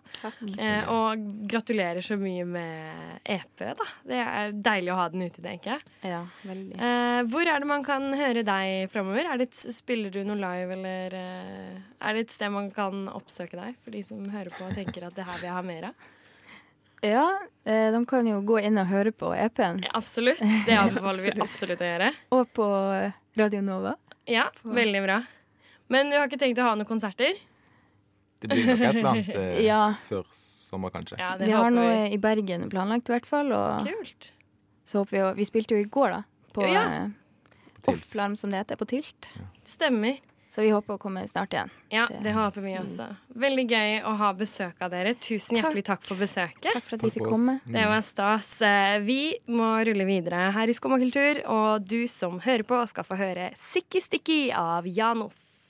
Eh, 0.56 0.88
og 0.90 1.26
gratulerer 1.52 2.02
så 2.06 2.16
mye 2.20 2.46
med 2.48 3.20
EP, 3.28 3.66
da. 3.78 3.88
Det 4.08 4.22
er 4.24 4.56
deilig 4.56 4.94
å 4.94 5.00
ha 5.02 5.10
den 5.12 5.28
ute, 5.28 5.44
tenker 5.44 5.76
jeg. 5.76 5.98
ja, 6.14 6.22
veldig. 6.48 6.80
Eh, 6.80 7.20
hvor 7.34 7.52
er 7.52 7.62
det 7.62 7.70
man 7.74 7.86
kan 7.86 8.08
høre 8.18 8.46
deg 8.48 8.88
framover? 8.94 9.28
Er 9.36 9.46
spiller 9.52 10.14
du 10.14 10.24
noe 10.24 10.40
live, 10.40 10.80
eller 10.80 11.20
eh, 11.20 11.78
er 12.00 12.16
det 12.18 12.26
et 12.26 12.34
sted 12.38 12.54
man 12.56 12.72
kan 12.74 13.06
oppsøke 13.12 13.60
deg? 13.60 13.78
For 13.84 13.94
de 13.94 14.06
som 14.08 14.24
hører 14.32 14.56
på 14.56 14.66
og 14.70 14.76
tenker 14.80 15.06
at 15.10 15.18
det 15.18 15.28
her 15.28 15.42
vil 15.42 15.52
jeg 15.52 15.58
ha 15.60 15.68
mer 15.68 15.92
av. 15.92 16.10
Ja, 17.02 17.40
eh, 17.66 17.90
de 17.92 18.06
kan 18.06 18.28
jo 18.30 18.40
gå 18.46 18.60
inn 18.62 18.78
og 18.78 18.88
høre 18.92 19.12
på 19.12 19.32
EP-en. 19.34 19.82
Ja, 19.86 19.96
absolutt. 19.98 20.42
Det 20.68 20.78
anbefaler 20.78 21.24
vi 21.26 21.42
absolutt 21.48 21.82
å 21.82 21.90
gjøre. 21.90 22.12
Og 22.38 22.46
på 22.54 22.68
Radio 23.38 23.62
Nova. 23.62 23.96
Ja, 24.30 24.50
veldig 24.64 25.04
bra. 25.06 25.22
Men 25.92 26.10
du 26.12 26.18
har 26.18 26.28
ikke 26.28 26.40
tenkt 26.40 26.60
å 26.60 26.66
ha 26.70 26.76
noen 26.76 26.88
konserter? 26.88 27.36
Det 28.42 28.50
blir 28.50 28.66
nok 28.66 28.80
et 28.82 28.96
eller 28.96 29.10
annet 29.14 29.30
eh, 29.36 29.62
Ja. 29.66 29.82
før 30.08 30.26
sommer, 30.36 30.90
kanskje. 30.94 31.18
Ja, 31.20 31.34
Vi 31.40 31.52
har 31.52 31.70
noe 31.74 31.90
vi. 32.08 32.14
i 32.16 32.20
Bergen 32.22 32.68
planlagt, 32.72 33.10
i 33.10 33.16
hvert 33.16 33.28
fall. 33.30 33.52
Og 33.56 33.88
Kult. 33.88 34.32
så 34.88 35.02
håper 35.04 35.12
vi 35.18 35.22
jo 35.24 35.32
Vi 35.40 35.46
spilte 35.50 35.76
jo 35.78 35.84
i 35.84 35.90
går, 35.92 36.16
da. 36.18 36.22
På 36.56 36.66
Ja. 36.68 36.84
eh. 37.04 37.08
Offlarm, 37.90 38.36
som 38.38 38.52
det 38.54 38.60
heter. 38.62 38.78
På 38.78 38.86
Tilt. 38.86 39.30
Stemmer. 39.66 40.20
Så 40.52 40.62
vi 40.62 40.70
håper 40.70 40.98
å 40.98 41.00
komme 41.00 41.22
snart 41.32 41.54
igjen. 41.56 41.70
Ja, 41.90 42.06
Det- 42.10 42.24
det 42.24 42.34
håper 42.36 42.62
vi 42.62 42.74
også. 42.78 43.06
Veldig 43.38 43.70
gøy 43.70 44.04
å 44.04 44.18
ha 44.18 44.34
besøk 44.34 44.74
av 44.82 44.92
dere. 44.92 45.14
Tusen 45.16 45.56
hjertelig 45.56 45.86
takk 45.86 46.04
for 46.04 46.16
besøket. 46.16 46.74
Takk 46.74 46.84
for 46.84 46.96
at 46.96 47.02
vi 47.04 47.10
fikk 47.12 47.30
komme. 47.30 47.62
Det 47.66 47.86
var 47.88 48.02
stas. 48.02 48.62
Eh, 48.62 49.00
Vi 49.00 49.40
må 49.48 49.80
rulle 49.86 50.06
videre 50.06 50.52
her 50.52 50.68
i 50.68 50.74
Skummakultur, 50.74 51.42
og 51.48 51.88
du 51.88 52.06
som 52.08 52.40
hører 52.42 52.64
på, 52.64 52.86
skal 52.90 53.04
få 53.06 53.16
høre 53.18 53.54
Sikki 53.56 54.02
Stikki 54.02 54.52
av 54.54 54.84
Janos. 54.86 55.61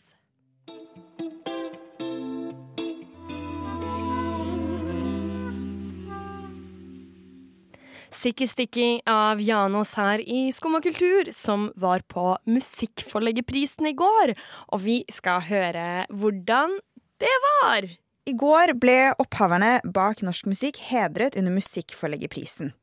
Sikki 8.22 8.46
Stikki 8.46 8.90
av 9.10 9.40
Janos 9.42 9.96
her 9.98 10.22
i 10.22 10.52
Skumma 10.54 10.78
kultur, 10.84 11.32
som 11.34 11.72
var 11.82 12.04
på 12.06 12.36
Musikkforleggerprisen 12.46 13.88
i 13.90 13.96
går. 13.98 14.36
Og 14.76 14.84
vi 14.84 14.98
skal 15.10 15.42
høre 15.48 15.86
hvordan 16.14 16.76
det 17.24 17.32
var. 17.48 17.88
I 18.30 18.36
går 18.38 18.76
ble 18.78 19.00
opphaverne 19.18 19.80
bak 19.98 20.22
norsk 20.22 20.52
musikk 20.52 20.78
hedret 20.92 21.34
under 21.40 21.56
Musikkforleggerprisen. 21.56 22.76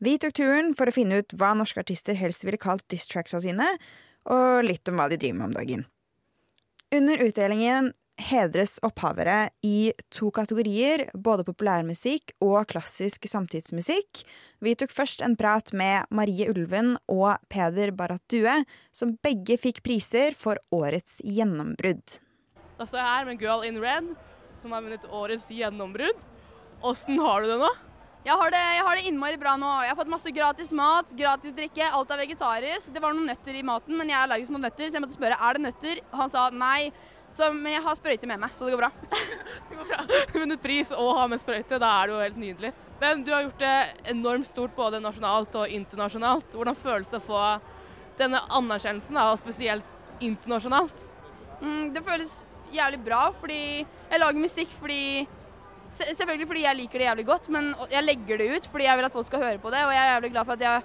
Vi 0.00 0.16
tok 0.22 0.32
turen 0.40 0.72
for 0.78 0.88
å 0.88 0.96
finne 0.96 1.20
ut 1.20 1.36
hva 1.36 1.52
norske 1.58 1.84
artister 1.84 2.16
helst 2.16 2.48
ville 2.48 2.60
kalt 2.60 2.86
diss-tracksa 2.88 3.42
sine, 3.44 3.68
og 4.32 4.64
litt 4.64 4.88
om 4.88 4.96
hva 4.96 5.10
de 5.12 5.20
driver 5.20 5.42
med 5.42 5.50
om 5.50 5.58
dagen. 5.60 5.84
Under 6.96 7.20
utdelingen 7.20 7.92
hedres 8.20 8.78
opphavere 8.86 9.50
i 9.66 9.92
to 10.14 10.30
kategorier, 10.34 11.06
både 11.12 11.44
populærmusikk 11.46 12.34
og 12.44 12.66
klassisk 12.70 13.26
samtidsmusikk. 13.28 14.22
Vi 14.64 14.74
tok 14.78 14.92
først 14.94 15.24
en 15.24 15.36
prat 15.38 15.72
med 15.76 16.08
Marie 16.10 16.48
Ulven 16.50 16.94
og 17.12 17.36
Peder 17.52 17.92
Barrat 17.96 18.24
Due, 18.32 18.62
som 18.92 19.16
begge 19.24 19.58
fikk 19.60 19.82
priser 19.86 20.36
for 20.38 20.60
årets 20.74 21.20
gjennombrudd. 21.24 22.20
Da 22.76 22.84
står 22.84 23.02
jeg 23.02 23.12
her 23.12 23.28
med 23.28 23.42
Girl 23.42 23.66
in 23.66 23.80
Red, 23.80 24.14
som 24.62 24.72
har 24.72 24.84
vunnet 24.84 25.04
årets 25.08 25.48
gjennombrudd. 25.52 26.24
Åssen 26.84 27.20
har 27.20 27.44
du 27.44 27.52
det 27.52 27.60
nå? 27.60 27.72
Jeg 28.26 28.34
har, 28.34 28.50
det, 28.50 28.60
jeg 28.74 28.82
har 28.82 28.98
det 28.98 29.02
innmari 29.06 29.36
bra 29.38 29.52
nå. 29.54 29.68
Jeg 29.86 29.92
har 29.92 29.98
fått 30.00 30.10
masse 30.10 30.30
gratis 30.34 30.72
mat, 30.74 31.12
gratis 31.14 31.52
drikke, 31.54 31.86
alt 31.94 32.10
er 32.10 32.24
vegetarisk. 32.24 32.88
Det 32.90 33.02
var 33.02 33.14
noen 33.14 33.28
nøtter 33.30 33.54
i 33.54 33.62
maten, 33.62 33.94
men 33.94 34.10
jeg 34.10 34.16
er 34.18 34.24
allergisk 34.26 34.50
mot 34.50 34.64
nøtter, 34.64 34.88
så 34.88 34.98
jeg 34.98 35.04
måtte 35.04 35.14
spørre 35.14 35.38
er 35.38 35.54
det 35.54 35.62
nøtter. 35.62 36.00
Han 36.18 36.32
sa 36.32 36.48
nei, 36.50 36.90
så, 37.32 37.50
men 37.52 37.72
jeg 37.72 37.82
har 37.84 37.96
sprøyte 37.98 38.26
med 38.30 38.40
meg, 38.40 38.50
så 38.56 38.64
det 38.68 38.76
går 38.76 38.82
bra. 38.86 38.90
Det 39.70 39.76
går 39.76 39.88
bra. 39.90 40.04
Vunnet 40.32 40.62
pris 40.62 40.92
og 40.96 41.10
ha 41.18 41.26
med 41.28 41.40
sprøyte, 41.42 41.78
da 41.82 41.90
er 42.02 42.06
det 42.08 42.14
jo 42.14 42.20
helt 42.22 42.38
nydelig. 42.40 42.72
Men 43.00 43.24
du 43.26 43.32
har 43.34 43.42
gjort 43.44 43.58
det 43.60 43.74
enormt 44.14 44.46
stort 44.48 44.72
både 44.76 45.00
nasjonalt 45.04 45.54
og 45.60 45.68
internasjonalt. 45.68 46.54
Hvordan 46.56 46.78
føles 46.80 47.10
det 47.12 47.18
å 47.20 47.26
få 47.26 47.40
denne 48.16 48.40
anerkjennelsen, 48.56 49.18
og 49.20 49.36
spesielt 49.42 49.84
internasjonalt? 50.24 51.08
Mm, 51.60 51.90
det 51.92 52.02
føles 52.06 52.38
jævlig 52.72 53.02
bra, 53.04 53.26
fordi 53.40 53.58
jeg 53.84 54.20
lager 54.22 54.40
musikk 54.42 54.72
fordi 54.80 55.26
Selvfølgelig 55.96 56.48
fordi 56.50 56.62
jeg 56.64 56.76
liker 56.76 56.98
det 56.98 57.04
jævlig 57.06 57.24
godt, 57.28 57.46
men 57.54 57.68
jeg 57.92 58.02
legger 58.04 58.40
det 58.40 58.46
ut 58.56 58.64
fordi 58.72 58.84
jeg 58.88 58.98
vil 58.98 59.06
at 59.06 59.14
folk 59.14 59.26
skal 59.28 59.40
høre 59.44 59.60
på 59.62 59.70
det, 59.72 59.84
og 59.86 59.92
jeg 59.94 60.02
er 60.02 60.08
jævlig 60.16 60.30
glad 60.34 60.48
for 60.48 60.56
at 60.58 60.64
jeg 60.66 60.82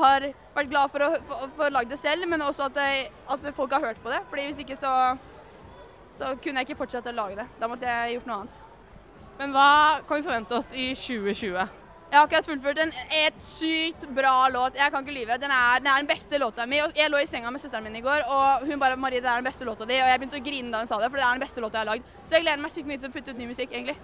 har 0.00 0.24
vært 0.56 0.70
glad 0.72 0.90
for 0.90 1.04
å 1.06 1.10
få- 1.28 1.46
få 1.56 1.68
lagd 1.70 1.92
det 1.94 1.98
selv, 2.00 2.26
men 2.28 2.42
også 2.42 2.66
at, 2.66 2.80
jeg, 2.82 3.06
at 3.30 3.46
folk 3.56 3.72
har 3.72 3.80
hørt 3.86 4.02
på 4.02 4.10
det. 4.10 4.18
Fordi 4.28 4.44
hvis 4.48 4.58
ikke 4.64 4.76
så, 4.76 4.90
så 6.16 6.34
kunne 6.42 6.60
jeg 6.60 6.70
ikke 6.70 6.80
fortsette 6.82 7.12
å 7.12 7.16
lage 7.16 7.38
det. 7.40 7.46
Da 7.60 7.68
måtte 7.70 7.88
jeg 7.88 8.16
gjort 8.16 8.30
noe 8.30 8.40
annet. 8.40 8.58
Men 9.40 9.54
hva 9.56 9.68
kan 10.06 10.18
vi 10.18 10.26
forvente 10.26 10.56
oss 10.58 10.72
i 10.76 10.90
2020? 10.92 11.78
Jeg 12.10 12.18
har 12.18 12.26
akkurat 12.26 12.48
fullført 12.48 12.78
en 12.82 12.90
et 13.14 13.36
sykt 13.44 14.02
bra 14.16 14.48
låt. 14.50 14.74
Jeg 14.74 14.90
kan 14.90 15.04
ikke 15.04 15.14
lyve. 15.14 15.36
Den 15.38 15.52
er, 15.54 15.78
den 15.78 15.86
er 15.92 16.02
den 16.02 16.08
beste 16.10 16.40
låta 16.42 16.66
mi. 16.66 16.80
Og 16.82 16.96
jeg 16.98 17.12
lå 17.12 17.20
i 17.22 17.28
senga 17.30 17.52
med 17.54 17.62
søsteren 17.62 17.86
min 17.86 18.00
i 18.00 18.02
går, 18.02 18.24
og 18.26 18.66
hun 18.66 18.80
bare 18.82 18.96
'Marie, 18.98 19.20
det 19.22 19.30
er 19.30 19.38
den 19.38 19.46
beste 19.46 19.64
låta 19.64 19.86
di'. 19.86 20.00
Og 20.02 20.10
jeg 20.10 20.18
begynte 20.18 20.40
å 20.40 20.44
grine 20.44 20.72
da 20.72 20.78
hun 20.82 20.90
sa 20.90 20.98
det, 20.98 21.10
for 21.10 21.16
det 21.16 21.24
er 21.24 21.38
den 21.38 21.46
beste 21.46 21.60
låta 21.62 21.78
jeg 21.78 21.86
har 21.86 21.92
lagd. 21.94 22.04
Så 22.24 22.34
jeg 22.34 22.42
gleder 22.42 22.62
meg 22.62 22.70
sykt 22.74 22.86
mye 22.90 22.98
til 22.98 23.08
å 23.08 23.12
putte 23.12 23.30
ut 23.30 23.38
ny 23.38 23.46
musikk, 23.46 23.70
egentlig. 23.70 23.96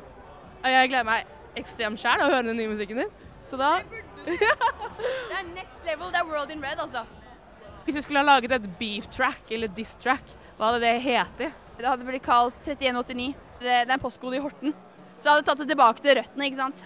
Jeg 0.63 0.89
gleder 0.89 1.05
meg 1.05 1.27
ekstremt 1.57 2.01
sjæl 2.01 2.23
å 2.23 2.31
høre 2.31 2.47
den 2.47 2.57
nye 2.57 2.71
musikken 2.71 3.03
din. 3.03 3.11
Så 3.47 3.59
da 3.59 3.81
Det 4.27 5.35
er 5.37 5.45
next 5.55 5.85
level. 5.85 6.11
Det 6.11 6.21
er 6.23 6.27
World 6.31 6.51
in 6.51 6.63
Red, 6.63 6.79
altså. 6.79 7.05
Hvis 7.85 7.95
du 7.95 8.03
skulle 8.03 8.23
ha 8.23 8.27
laget 8.27 8.53
et 8.53 8.79
beef 8.79 9.07
track 9.11 9.51
eller 9.51 9.69
diss 9.69 9.95
track, 9.97 10.25
hva 10.57 10.71
hadde 10.71 10.81
det 10.87 11.03
hete? 11.03 11.53
Det 11.77 11.85
hadde 11.85 12.07
blitt 12.09 12.25
kalt 12.25 12.57
3189. 12.65 13.35
Det 13.61 13.73
er 13.73 13.91
en 13.91 14.01
postkode 14.01 14.39
i 14.39 14.41
Horten. 14.41 14.73
Så 15.21 15.29
jeg 15.29 15.33
hadde 15.33 15.47
tatt 15.49 15.61
det 15.61 15.69
tilbake 15.73 16.05
til 16.05 16.17
røttene, 16.19 16.49
ikke 16.49 16.61
sant. 16.61 16.83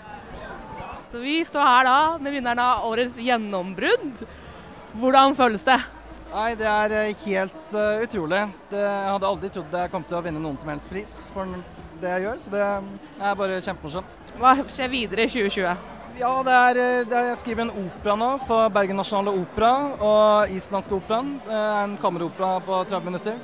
Så 1.11 1.23
vi 1.23 1.41
står 1.47 1.67
her 1.67 1.87
da 1.87 1.99
med 2.23 2.35
vinneren 2.35 2.63
av 2.63 2.87
årets 2.87 3.19
gjennombrudd. 3.19 4.25
Hvordan 4.99 5.37
føles 5.39 5.67
det? 5.67 5.79
Nei, 6.31 6.51
det 6.59 6.67
er 6.71 6.95
eh, 6.95 7.23
helt 7.25 7.75
uh, 7.75 8.03
utrolig. 8.05 8.43
Det, 8.71 8.83
jeg 8.83 9.13
hadde 9.15 9.31
aldri 9.31 9.51
trodd 9.55 9.79
jeg 9.83 9.91
kom 9.91 10.07
til 10.07 10.19
å 10.19 10.25
vinne 10.27 10.43
noen 10.43 10.59
som 10.59 10.71
helst 10.71 10.91
pris 10.91 11.15
for 11.35 11.55
det 12.01 12.13
jeg 12.15 12.25
gjør, 12.27 12.37
så 12.43 12.53
det 12.55 12.67
er 12.67 13.39
bare 13.39 13.63
kjempemorsomt. 13.67 14.35
Hva 14.39 14.55
skjer 14.71 14.93
videre 14.93 15.27
i 15.27 15.33
2020? 15.33 15.89
Ja, 16.21 16.31
det 16.47 16.55
er, 16.55 16.83
eh, 16.83 17.07
det 17.11 17.19
er, 17.19 17.31
jeg 17.33 17.41
skriver 17.43 17.67
en 17.67 17.75
opera 17.87 18.19
nå 18.19 18.31
for 18.47 18.71
Bergen 18.75 18.99
Nasjonale 18.99 19.35
Opera 19.43 19.73
og 20.07 20.55
Islandske 20.55 20.99
Operaen. 20.99 21.37
Er 21.47 21.73
en 21.85 21.99
kammeropera 22.03 22.59
på 22.67 22.83
30 22.91 23.11
minutter 23.11 23.43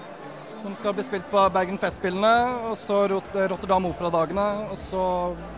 som 0.66 0.74
skal 0.74 0.94
bli 0.96 1.04
spilt 1.06 1.26
på 1.30 1.42
Bergen 1.54 1.76
Festspillene, 1.78 2.30
og 2.66 2.74
så 2.80 3.04
Rot 3.12 3.36
Rotterdam 3.52 3.84
Operadagene, 3.86 4.46
og 4.72 4.78
så 4.80 5.02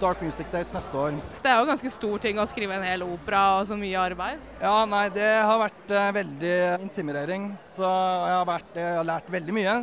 Dark 0.03 0.21
Music 0.21 0.51
Days 0.53 0.75
neste 0.77 0.99
år. 1.01 1.17
Så 1.39 1.47
det 1.47 1.53
er 1.55 1.63
jo 1.63 1.71
ganske 1.71 1.93
stor 1.95 2.21
ting 2.21 2.41
å 2.43 2.45
skrive 2.51 2.77
en 2.77 2.85
hel 2.85 3.07
opera 3.07 3.41
og 3.57 3.71
så 3.71 3.79
mye 3.79 4.03
arbeid. 4.03 4.43
Ja, 4.61 4.75
nei, 4.91 5.07
det 5.15 5.31
har 5.49 5.63
vært 5.63 5.95
eh, 5.97 6.11
veldig 6.19 6.59
intimidering, 6.85 7.49
så 7.65 7.89
jeg 7.89 8.37
har, 8.37 8.47
vært, 8.51 8.77
jeg 8.77 8.99
har 8.99 9.09
lært 9.09 9.33
veldig 9.33 9.57
mye. 9.57 9.77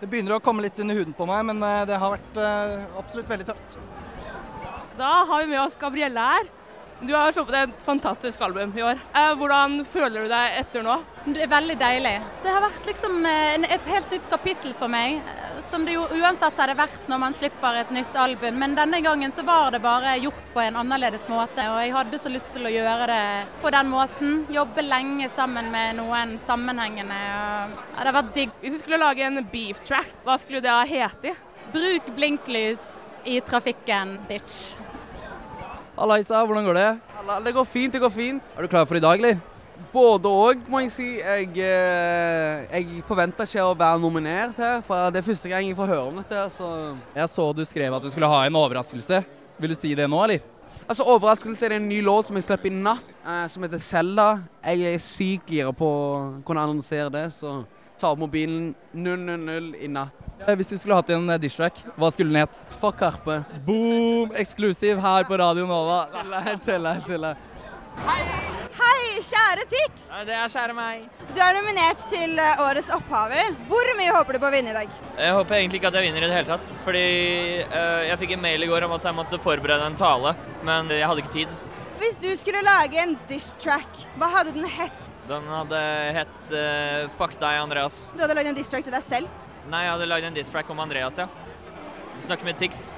Det 0.00 0.08
begynner 0.10 0.40
å 0.40 0.42
komme 0.42 0.66
litt 0.66 0.82
under 0.82 0.98
huden 0.98 1.14
på 1.14 1.30
meg, 1.30 1.46
men 1.52 1.62
eh, 1.70 1.82
det 1.92 2.00
har 2.02 2.16
vært 2.16 2.42
eh, 2.42 2.78
absolutt 2.98 3.30
veldig 3.30 3.50
tøft. 3.52 3.76
Da 4.98 5.12
har 5.30 5.44
vi 5.44 5.52
med 5.54 5.62
oss 5.62 5.78
Gabrielle 5.78 6.26
her. 6.32 6.50
Du 7.00 7.14
har 7.14 7.30
sluppet 7.32 7.56
et 7.56 7.86
fantastisk 7.86 8.42
album 8.44 8.74
i 8.76 8.82
år. 8.84 8.98
Eh, 9.14 9.30
hvordan 9.38 9.78
føler 9.88 10.26
du 10.26 10.34
deg 10.34 10.58
etter 10.58 10.82
nå? 10.84 10.98
Det 11.20 11.42
er 11.44 11.50
veldig 11.52 11.74
deilig. 11.76 12.14
Det 12.40 12.48
har 12.48 12.62
vært 12.64 12.86
liksom 12.88 13.18
eh, 13.28 13.64
et 13.74 13.88
helt 13.92 14.12
nytt 14.14 14.28
kapittel 14.32 14.72
for 14.78 14.88
meg, 14.88 15.18
eh, 15.20 15.58
som 15.60 15.82
det 15.84 15.92
jo 15.92 16.06
uansett 16.16 16.56
hadde 16.56 16.76
vært 16.78 17.10
når 17.12 17.20
man 17.20 17.36
slipper 17.36 17.76
et 17.82 17.92
nytt 17.92 18.16
album. 18.16 18.56
Men 18.62 18.76
denne 18.78 19.02
gangen 19.04 19.34
så 19.36 19.44
var 19.44 19.68
det 19.74 19.82
bare 19.84 20.14
gjort 20.22 20.48
på 20.54 20.62
en 20.64 20.78
annerledes 20.80 21.28
måte, 21.28 21.66
og 21.68 21.82
jeg 21.84 21.92
hadde 21.92 22.20
så 22.22 22.32
lyst 22.32 22.54
til 22.56 22.64
å 22.64 22.72
gjøre 22.72 23.10
det 23.12 23.26
på 23.60 23.74
den 23.76 23.92
måten. 23.92 24.40
Jobbe 24.48 24.86
lenge 24.86 25.28
sammen 25.36 25.68
med 25.74 26.00
noen 26.00 26.38
sammenhengende. 26.46 27.20
og 27.20 27.76
Ja, 27.76 28.00
det 28.00 28.08
var 28.08 28.18
vært 28.22 28.34
digg. 28.40 28.56
Hvis 28.64 28.78
du 28.78 28.80
skulle 28.86 29.02
lage 29.04 29.28
en 29.28 29.44
beef 29.52 29.84
track, 29.84 30.16
hva 30.24 30.40
skulle 30.40 30.64
det 30.64 30.72
ha 30.72 30.88
heti? 30.88 31.36
Bruk 31.74 32.08
blinklys 32.16 32.80
i 33.28 33.42
trafikken, 33.44 34.16
bitch. 34.24 34.72
Hallaisa, 36.00 36.40
hvordan 36.48 36.64
går 36.64 36.80
det? 36.80 36.90
Det 37.44 37.56
går 37.60 37.66
fint, 37.68 37.92
det 37.92 38.00
går 38.00 38.12
fint. 38.14 38.52
Er 38.56 38.64
du 38.64 38.72
klar 38.72 38.88
for 38.88 38.96
i 38.96 39.04
dag, 39.04 39.20
eller? 39.20 39.49
Både 39.90 40.30
òg, 40.30 40.60
må 40.70 40.84
jeg 40.84 40.92
si. 40.94 41.06
Jeg, 41.18 41.48
eh, 41.58 42.66
jeg 42.70 43.02
forventer 43.08 43.48
ikke 43.48 43.64
å 43.66 43.74
være 43.74 43.98
nominert 44.02 44.58
her, 44.62 44.84
for 44.86 45.10
det 45.10 45.18
er 45.18 45.26
første 45.26 45.50
gang 45.50 45.66
jeg 45.66 45.74
får 45.78 45.90
høre 45.90 46.04
om 46.12 46.20
dette. 46.20 46.44
Så 46.54 46.68
Jeg 47.16 47.28
så 47.32 47.48
du 47.56 47.64
skrev 47.66 47.96
at 47.96 48.02
du 48.06 48.10
skulle 48.10 48.30
ha 48.30 48.44
en 48.46 48.58
overraskelse. 48.60 49.24
Vil 49.58 49.74
du 49.74 49.74
si 49.74 49.94
det 49.98 50.06
nå, 50.08 50.22
eller? 50.24 50.40
Altså, 50.90 51.04
Overraskelse 51.06 51.66
er 51.66 51.74
det 51.74 51.76
en 51.82 51.88
ny 51.90 52.00
låt 52.02 52.26
som 52.26 52.38
jeg 52.38 52.46
slipper 52.46 52.70
i 52.70 52.74
natt, 52.74 53.10
eh, 53.26 53.44
som 53.50 53.62
heter 53.62 53.78
Selda. 53.82 54.28
Jeg 54.64 54.94
er 54.94 54.98
sykt 55.02 55.50
gira 55.50 55.72
på 55.74 55.86
å 55.90 56.42
kunne 56.46 56.62
annonsere 56.64 57.10
det, 57.14 57.26
så 57.34 57.64
ta 58.00 58.10
opp 58.14 58.18
mobilen 58.22 58.72
000 58.94 59.74
i 59.82 59.90
natt. 59.90 60.14
Eh, 60.46 60.54
Hvis 60.56 60.70
du 60.72 60.78
skulle 60.78 60.94
hatt 60.98 61.10
en 61.10 61.26
dishrack, 61.38 61.82
hva 61.98 62.10
skulle 62.14 62.30
den 62.32 62.40
het? 62.46 62.58
Fuck 62.80 62.98
Karpe. 63.02 63.42
Boom! 63.66 64.30
Eksklusiv 64.38 64.98
her 65.02 65.26
på 65.28 65.38
Radio 65.38 65.66
Nova. 65.66 66.06
Tuller, 66.14 66.56
tuller, 66.64 67.02
tuller. 67.06 67.36
Hei, 68.00 68.99
kjære 69.26 69.64
Tix! 69.70 70.08
Det 70.26 70.34
er 70.36 70.52
kjære 70.52 70.74
meg. 70.76 71.06
Du 71.34 71.40
er 71.44 71.56
nominert 71.56 72.02
til 72.12 72.38
eh, 72.40 72.62
Årets 72.64 72.92
opphaver. 72.94 73.54
Hvor 73.70 73.90
mye 73.98 74.14
håper 74.16 74.36
du 74.36 74.42
på 74.42 74.48
å 74.48 74.52
vinne 74.54 74.72
i 74.72 74.76
dag? 74.76 74.94
Jeg 75.16 75.34
håper 75.36 75.58
egentlig 75.58 75.80
ikke 75.80 75.90
at 75.90 75.98
jeg 75.98 76.08
vinner 76.08 76.26
i 76.26 76.30
det 76.30 76.38
hele 76.38 76.50
tatt. 76.52 76.70
Fordi 76.86 77.02
uh, 77.72 78.02
jeg 78.08 78.20
fikk 78.22 78.36
en 78.36 78.44
mail 78.44 78.66
i 78.66 78.70
går 78.70 78.86
om 78.86 78.94
at 78.96 79.08
jeg 79.08 79.18
måtte 79.18 79.40
forberede 79.42 79.90
en 79.90 79.98
tale, 79.98 80.34
men 80.66 80.92
jeg 80.94 81.08
hadde 81.10 81.24
ikke 81.24 81.36
tid. 81.36 81.58
Hvis 82.00 82.16
du 82.20 82.30
skulle 82.40 82.62
lage 82.64 82.96
en 83.02 83.16
diss-track, 83.28 84.04
hva 84.20 84.30
hadde 84.38 84.54
den 84.56 84.68
hett? 84.68 85.12
Den 85.28 85.44
hadde 85.52 85.82
hett 86.16 86.54
uh, 86.56 87.10
Fuck 87.18 87.36
deg, 87.42 87.60
Andreas. 87.60 88.06
Du 88.14 88.24
hadde 88.24 88.38
lagd 88.38 88.54
en 88.54 88.56
diss-track 88.56 88.88
til 88.88 88.96
deg 88.96 89.04
selv? 89.04 89.42
Nei, 89.70 89.84
jeg 89.84 89.94
hadde 89.94 90.08
lagd 90.08 90.30
en 90.30 90.40
diss-track 90.40 90.72
om 90.72 90.80
Andreas, 90.82 91.20
ja. 91.20 91.28
Du 92.16 92.24
snakker 92.24 92.48
med 92.48 92.58
Tix. 92.60 92.90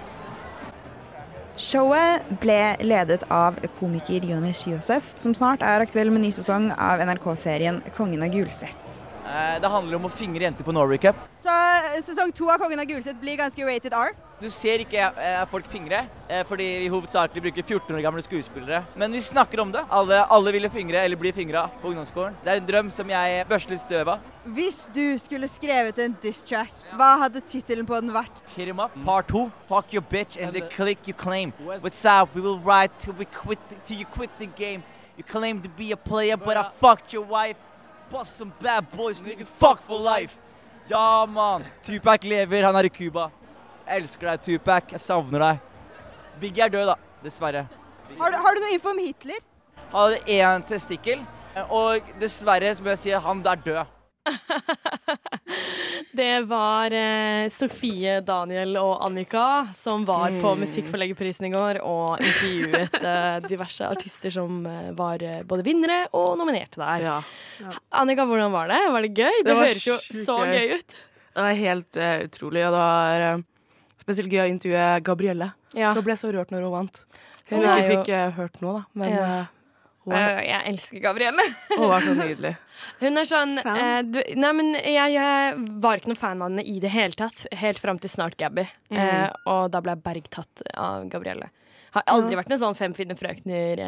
Showet 1.61 2.25
ble 2.41 2.77
ledet 2.81 3.27
av 3.29 3.59
komiker 3.77 4.25
Jonis 4.25 4.65
Josef, 4.65 5.11
som 5.21 5.35
snart 5.37 5.61
er 5.61 5.85
aktuell 5.85 6.09
med 6.09 6.25
ny 6.25 6.31
sesong 6.33 6.71
av 6.73 7.03
NRK-serien 7.05 7.83
Kongen 7.93 8.25
av 8.25 8.33
Gulset. 8.33 9.03
Eh, 9.33 9.61
Det 9.63 9.69
handler 9.71 9.97
om 9.97 10.05
å 10.05 10.13
fingre 10.13 10.45
jenter 10.45 10.67
på 10.67 10.73
Norway 10.77 10.99
Cup. 11.01 11.17
Så 11.41 11.49
eh, 11.49 12.03
sesong 12.05 12.33
to 12.37 12.51
av 12.53 12.61
Kongen 12.61 12.81
av 12.83 12.85
Gulset 12.91 13.17
blir 13.21 13.39
ganske 13.41 13.65
rated 13.65 13.95
R. 13.97 14.13
Du 14.43 14.49
ser 14.51 14.83
ikke 14.83 14.99
eh, 15.23 15.39
folk 15.49 15.69
fingre, 15.71 16.03
eh, 16.29 16.43
fordi 16.45 16.67
vi 16.83 16.89
hovedsakelig 16.93 17.45
bruker 17.47 17.63
14 17.65 17.95
år 17.97 18.03
gamle 18.05 18.25
skuespillere. 18.27 18.83
Men 18.99 19.15
vi 19.17 19.23
snakker 19.25 19.63
om 19.63 19.73
det. 19.73 19.85
Alle, 19.89 20.19
alle 20.37 20.53
ville 20.53 20.69
fingre, 20.75 21.01
eller 21.07 21.17
bli 21.17 21.33
fingra 21.33 21.69
på 21.81 21.93
ungdomsskolen. 21.95 22.37
Det 22.45 22.53
er 22.53 22.61
en 22.61 22.69
drøm 22.69 22.91
som 22.93 23.09
jeg 23.15 23.47
børster 23.49 23.73
litt 23.77 23.85
støv 23.87 24.13
av. 24.17 24.29
Hvis 24.59 24.83
du 24.93 25.05
skulle 25.23 25.49
skrevet 25.49 26.03
en 26.03 26.17
diss-track, 26.21 26.75
hva 26.99 27.15
hadde 27.23 27.41
tittelen 27.49 27.87
på 27.89 28.03
den 28.03 28.13
vært? 28.13 28.43
Hit 28.57 28.67
him 28.69 28.83
up. 28.85 28.93
Part 29.07 29.31
2. 29.33 29.47
Fuck 29.71 29.95
your 29.97 30.05
bitch 30.13 30.37
and 30.37 30.53
the 30.53 30.67
click 30.77 31.07
you 31.09 31.15
claim. 31.15 31.55
What's 31.63 32.05
up? 32.05 32.35
We 32.35 32.43
will 32.43 32.59
ride 32.59 32.91
till 32.99 33.15
we 33.17 33.25
quit 33.25 33.61
till 33.87 33.97
you 33.97 34.05
quit 34.05 34.31
the 34.43 34.51
game. 34.59 34.83
You 35.17 35.25
claim 35.25 35.63
to 35.63 35.69
be 35.69 35.93
a 35.93 35.97
player, 35.97 36.37
but 36.37 36.57
I 36.57 36.69
fucked 36.81 37.13
your 37.15 37.25
wife. 37.25 37.57
Bust 38.13 38.37
some 38.37 38.53
bad 38.61 38.91
boys, 38.93 39.23
niggas 39.23 39.49
fuck 39.49 39.81
for 39.83 39.99
life. 39.99 40.37
Ja, 40.89 41.27
mann. 41.27 41.65
Tupac 41.83 42.25
lever, 42.25 42.63
han 42.63 42.77
er 42.77 42.85
i 42.85 42.91
Cuba. 42.93 43.31
Jeg 43.87 44.03
elsker 44.03 44.29
deg, 44.29 44.43
Tupac. 44.45 44.91
Jeg 44.93 45.01
savner 45.01 45.41
deg. 45.41 45.63
Biggie 46.43 46.67
er 46.67 46.75
død, 46.75 46.91
da. 46.91 46.97
Dessverre. 47.25 47.63
Har 48.19 48.35
du, 48.35 48.37
har 48.37 48.55
du 48.55 48.61
noe 48.61 48.75
info 48.77 48.93
om 48.93 49.01
Hitler? 49.01 49.41
Han 49.95 49.97
hadde 49.97 50.37
én 50.37 50.67
testikkel, 50.69 51.25
og 51.73 52.13
dessverre 52.21 52.75
så 52.77 52.85
må 52.85 52.93
jeg 52.93 53.01
si 53.01 53.15
at 53.17 53.25
han 53.25 53.41
er 53.47 53.65
død. 53.65 53.97
Det 56.13 56.41
var 56.49 56.93
eh, 56.93 57.49
Sofie, 57.53 58.21
Daniel 58.25 58.77
og 58.81 59.05
Annika 59.07 59.69
som 59.77 60.05
var 60.09 60.29
på 60.43 60.53
Mm. 60.53 60.61
Musikkforleggerprisen 60.67 61.47
i 61.49 61.53
går 61.53 61.79
og 61.87 62.21
intervjuet 62.21 62.97
eh, 63.01 63.39
diverse 63.49 63.87
artister 63.89 64.31
som 64.35 64.61
eh, 64.69 64.91
var 64.99 65.23
eh, 65.25 65.41
både 65.49 65.65
vinnere 65.67 66.05
og 66.19 66.37
nominerte 66.39 66.81
der. 66.83 67.25
Annika, 67.91 68.27
hvordan 68.29 68.53
var 68.53 68.69
det? 68.71 68.81
Var 68.93 69.07
det 69.07 69.13
gøy? 69.17 69.39
Det, 69.41 69.49
det 69.49 69.57
høres 69.57 69.87
jo 69.87 69.97
så 70.03 70.37
gøy 70.45 70.77
ut. 70.77 70.99
Det 71.33 71.41
var 71.47 71.57
helt 71.57 71.97
uh, 71.97 72.19
utrolig, 72.27 72.63
og 72.69 72.75
det 72.75 72.83
var 72.83 73.23
uh, 73.25 73.43
spesielt 74.03 74.35
gøy 74.35 74.43
å 74.45 74.51
intervjue 74.53 74.89
Gabrielle. 75.07 75.49
Ja. 75.73 75.95
Da 75.97 76.05
ble 76.05 76.17
så 76.21 76.29
rørt 76.35 76.53
når 76.53 76.67
hun 76.67 76.75
vant. 76.75 77.03
Som 77.49 77.63
Hun 77.63 77.71
ikke 77.71 77.89
fikk 77.89 78.13
uh, 78.13 78.27
hørt 78.37 78.61
nå, 78.61 78.75
da. 78.77 78.83
Men 79.01 79.17
Ja. 79.17 79.33
Hun, 80.05 80.13
Eh, 80.17 80.41
Jeg 80.49 80.63
elsker 80.73 81.01
Gabrielle. 81.01 81.43
hun 81.77 81.89
var 81.89 82.01
så 82.01 82.15
nydelig. 82.19 82.57
Hun 83.03 83.17
er 83.19 83.27
sånn 83.29 83.53
eh, 83.63 84.03
du, 84.03 84.19
Nei, 84.37 84.53
men 84.59 84.73
jeg, 84.75 85.13
jeg 85.15 85.55
var 85.83 85.97
ikke 86.01 86.11
noen 86.11 86.19
fan 86.19 86.43
av 86.43 86.49
henne 86.51 86.65
i 86.67 86.81
det 86.83 86.91
hele 86.91 87.15
tatt, 87.15 87.45
helt 87.55 87.79
fram 87.79 87.99
til 88.03 88.11
snart 88.11 88.37
Gabby. 88.37 88.65
Mm. 88.91 88.99
Eh, 88.99 89.29
og 89.47 89.71
da 89.71 89.81
ble 89.85 89.95
jeg 89.95 90.03
bergtatt 90.03 90.63
av 90.75 91.07
Gabrielle. 91.13 91.51
Har 91.93 92.03
aldri 92.09 92.33
Ja. 92.35 92.41
vært 92.41 92.49
noen 92.49 92.59
sånn 92.63 92.75
Fem 92.79 92.95
fine 92.97 93.15
frøkner 93.15 93.83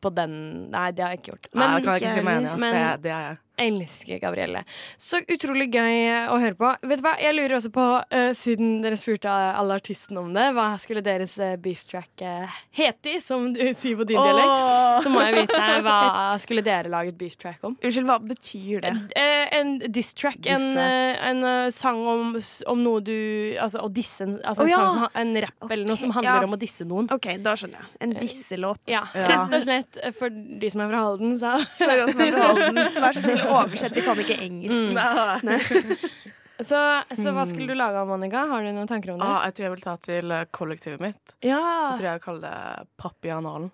på 0.00 0.12
den 0.14 0.70
Nei, 0.70 0.90
det 0.92 1.02
har 1.04 1.10
jeg 1.12 1.20
ikke 1.20 1.32
gjort. 1.34 1.48
Nei, 1.54 1.66
det 1.76 1.84
kan 1.84 1.98
jeg 1.98 2.02
ikke 2.02 2.14
si 2.14 2.22
meg 2.22 2.36
enig 2.38 2.52
i, 2.56 2.70
Det- 2.70 3.02
det 3.02 3.10
er 3.12 3.24
jeg. 3.28 3.38
Elsker 3.60 4.20
Gabrielle. 4.22 4.64
Så 5.00 5.22
utrolig 5.22 5.68
gøy 5.74 6.28
å 6.32 6.38
høre 6.42 6.56
på. 6.58 6.72
Vet 6.86 7.00
du 7.00 7.06
hva, 7.06 7.14
Jeg 7.20 7.36
lurer 7.36 7.56
også 7.58 7.72
på, 7.74 7.86
uh, 8.02 8.30
siden 8.36 8.80
dere 8.84 8.98
spurte 9.00 9.30
alle 9.30 9.78
artistene 9.80 10.22
om 10.22 10.32
det, 10.36 10.48
hva 10.56 10.68
skulle 10.80 11.04
deres 11.04 11.36
uh, 11.40 11.56
beef 11.60 11.84
track 11.88 12.24
uh, 12.24 12.58
hete, 12.76 13.18
som 13.24 13.48
du 13.56 13.62
sier 13.80 13.98
på 13.98 14.08
din 14.08 14.20
oh. 14.20 14.28
dialekt? 14.28 15.04
Så 15.06 15.12
må 15.12 15.24
jeg 15.26 15.42
vite 15.42 15.62
hva 15.86 15.98
skulle 16.44 16.64
dere 16.66 16.92
laget 16.92 17.18
beef 17.18 17.38
track 17.40 17.64
om? 17.66 17.76
Unnskyld, 17.80 18.08
hva 18.08 18.20
betyr 18.22 18.84
det? 18.84 18.94
Uh, 19.16 19.46
en 19.56 19.76
diss 19.92 20.12
track. 20.14 20.38
Diss 20.44 20.52
En, 20.52 20.78
eh, 20.78 21.28
en 21.28 21.44
eh, 21.44 21.70
sang 21.70 22.00
om, 22.06 22.36
om 22.66 22.82
noe 22.82 23.02
du 23.04 23.16
Altså 23.60 23.82
å 23.84 23.90
disse 23.92 24.24
en, 24.24 24.36
altså 24.42 24.64
oh, 24.64 24.70
ja. 24.70 24.80
sang 24.80 24.98
som, 24.98 25.06
en 25.22 25.32
rap 25.44 25.54
okay, 25.64 25.76
eller 25.76 25.88
noe 25.88 26.00
som 26.00 26.12
handler 26.14 26.44
ja. 26.44 26.48
om 26.48 26.56
å 26.56 26.60
disse 26.60 26.86
noen. 26.88 27.08
OK, 27.12 27.28
da 27.44 27.54
skjønner 27.58 27.82
jeg. 27.82 27.90
En 28.04 28.14
disselåt. 28.16 28.82
Ja, 28.90 29.02
rett 29.14 29.54
og 29.56 29.64
slett. 29.64 30.00
eh, 30.02 30.14
For 30.16 30.32
de 30.32 30.70
som 30.72 30.84
er 30.84 30.90
fra 30.92 31.02
Halden, 31.06 31.36
sa 31.40 31.56
For 31.78 32.04
oss 32.04 32.14
som 32.14 32.24
er 32.24 32.34
fra 32.34 32.48
Halden, 32.50 32.80
vær 32.96 33.16
så 33.16 33.24
snill, 33.24 33.42
oversett. 33.50 33.94
de 33.94 34.04
kan 34.06 34.18
ikke 34.22 34.38
engelsk. 34.46 34.96
Mm. 34.96 35.46
Nei. 35.46 35.60
Så, 36.56 36.78
så 37.12 37.32
hva 37.36 37.42
skulle 37.44 37.74
du 37.74 37.76
lage 37.76 38.00
av, 38.00 38.08
Monica? 38.08 38.46
Har 38.48 38.62
du 38.64 38.70
noen 38.72 38.88
tanker 38.88 39.12
om 39.12 39.18
det? 39.20 39.26
Ah, 39.28 39.42
jeg 39.44 39.58
tror 39.58 39.66
jeg 39.66 39.72
vil 39.74 39.82
ta 39.84 39.96
til 40.00 40.32
eh, 40.32 40.46
kollektivet 40.56 41.02
mitt. 41.04 41.34
Ja. 41.44 41.58
Så 41.60 41.98
tror 41.98 42.06
jeg 42.06 42.14
jeg 42.14 42.22
kaller 42.24 42.46
det 42.46 42.86
Papp 42.96 43.28
i 43.28 43.32
analen. 43.34 43.66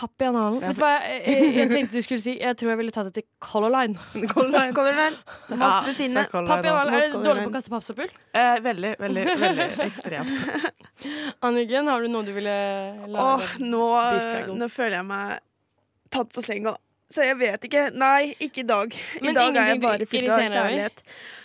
Papp 0.00 0.22
i 0.22 0.28
analen. 0.30 0.62
Vet 0.62 0.78
du 0.78 0.80
hva 0.80 0.94
jeg, 1.02 1.20
jeg, 1.26 1.50
jeg 1.58 1.70
tenkte 1.74 1.98
du 1.98 2.06
skulle 2.06 2.22
si? 2.22 2.34
Jeg 2.40 2.56
tror 2.56 2.72
jeg 2.72 2.80
ville 2.80 2.94
tatt 2.94 3.10
det 3.10 3.14
til 3.18 3.26
Color 3.44 3.74
Line. 3.74 4.00
Color 4.32 4.96
Line. 4.96 5.18
Masse 5.60 5.92
sinne. 5.98 6.24
Papp 6.30 6.64
i 6.64 6.72
analen. 6.72 6.96
Er 6.96 7.10
du 7.12 7.18
dårlig 7.26 7.44
på 7.44 7.52
å 7.52 7.56
kaste 7.58 7.74
pappsøppel? 7.74 8.12
Eh, 8.32 8.56
veldig, 8.64 8.94
veldig, 9.02 9.24
veldig 9.44 9.66
ekstremt. 9.90 10.46
Anniken, 11.44 11.90
har 11.92 12.00
du 12.00 12.08
noe 12.14 12.24
du 12.24 12.32
ville 12.36 12.54
lage? 13.12 13.26
Åh, 13.26 13.56
nå, 13.66 13.84
nå 14.56 14.70
føler 14.72 15.02
jeg 15.02 15.10
meg 15.10 15.42
tatt 16.16 16.32
på 16.32 16.48
senga. 16.48 16.78
Så 17.10 17.24
jeg 17.26 17.36
vet 17.40 17.64
ikke. 17.66 17.88
Nei, 17.98 18.34
ikke 18.38 18.62
i 18.62 18.68
dag. 18.68 18.92
I 19.18 19.24
Men 19.26 19.34
dag 19.34 19.56
er 19.58 19.70
jeg 19.72 19.80
bare 19.82 20.06
fylt 20.06 20.28
av 20.30 20.44
kjærlighet. 20.46 21.00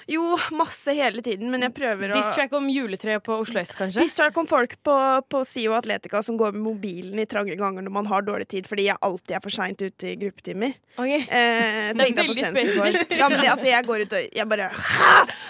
Jo, 0.05 0.35
masse 0.53 0.93
hele 0.93 1.23
tiden, 1.25 1.49
men 1.49 1.63
jeg 1.65 1.73
prøver 1.73 2.11
å 2.13 2.17
Distrack 2.19 2.51
om 2.53 2.67
juletreet 2.69 3.23
på 3.25 3.39
Oslo 3.41 3.57
S, 3.57 3.71
kanskje? 3.73 4.03
Distrack 4.03 4.35
om 4.37 4.45
folk 4.45 4.75
på, 4.85 4.93
på 5.33 5.41
SIO 5.49 5.73
Atletica 5.73 6.21
som 6.21 6.37
går 6.37 6.53
med 6.53 6.61
mobilen 6.67 7.17
i 7.17 7.25
trange 7.25 7.55
ganger 7.57 7.81
når 7.81 7.95
man 7.95 8.05
har 8.11 8.21
dårlig 8.21 8.45
tid 8.53 8.69
fordi 8.69 8.85
jeg 8.91 9.01
alltid 9.01 9.33
er 9.39 9.41
for 9.41 9.49
seint 9.55 9.81
ute 9.81 10.11
i 10.11 10.13
gruppetimer. 10.21 10.75
Okay. 11.01 11.23
Eh, 11.25 11.89
Det 11.97 12.05
er 12.11 12.19
veldig 12.21 12.37
spesifikt. 12.51 13.15
Ja, 13.19 13.31
men 13.33 13.41
det, 13.41 13.49
altså, 13.55 13.65
jeg 13.71 13.87
går 13.89 14.05
ut 14.05 14.13
og 14.19 14.37
jeg 14.37 14.47
bare 14.53 14.69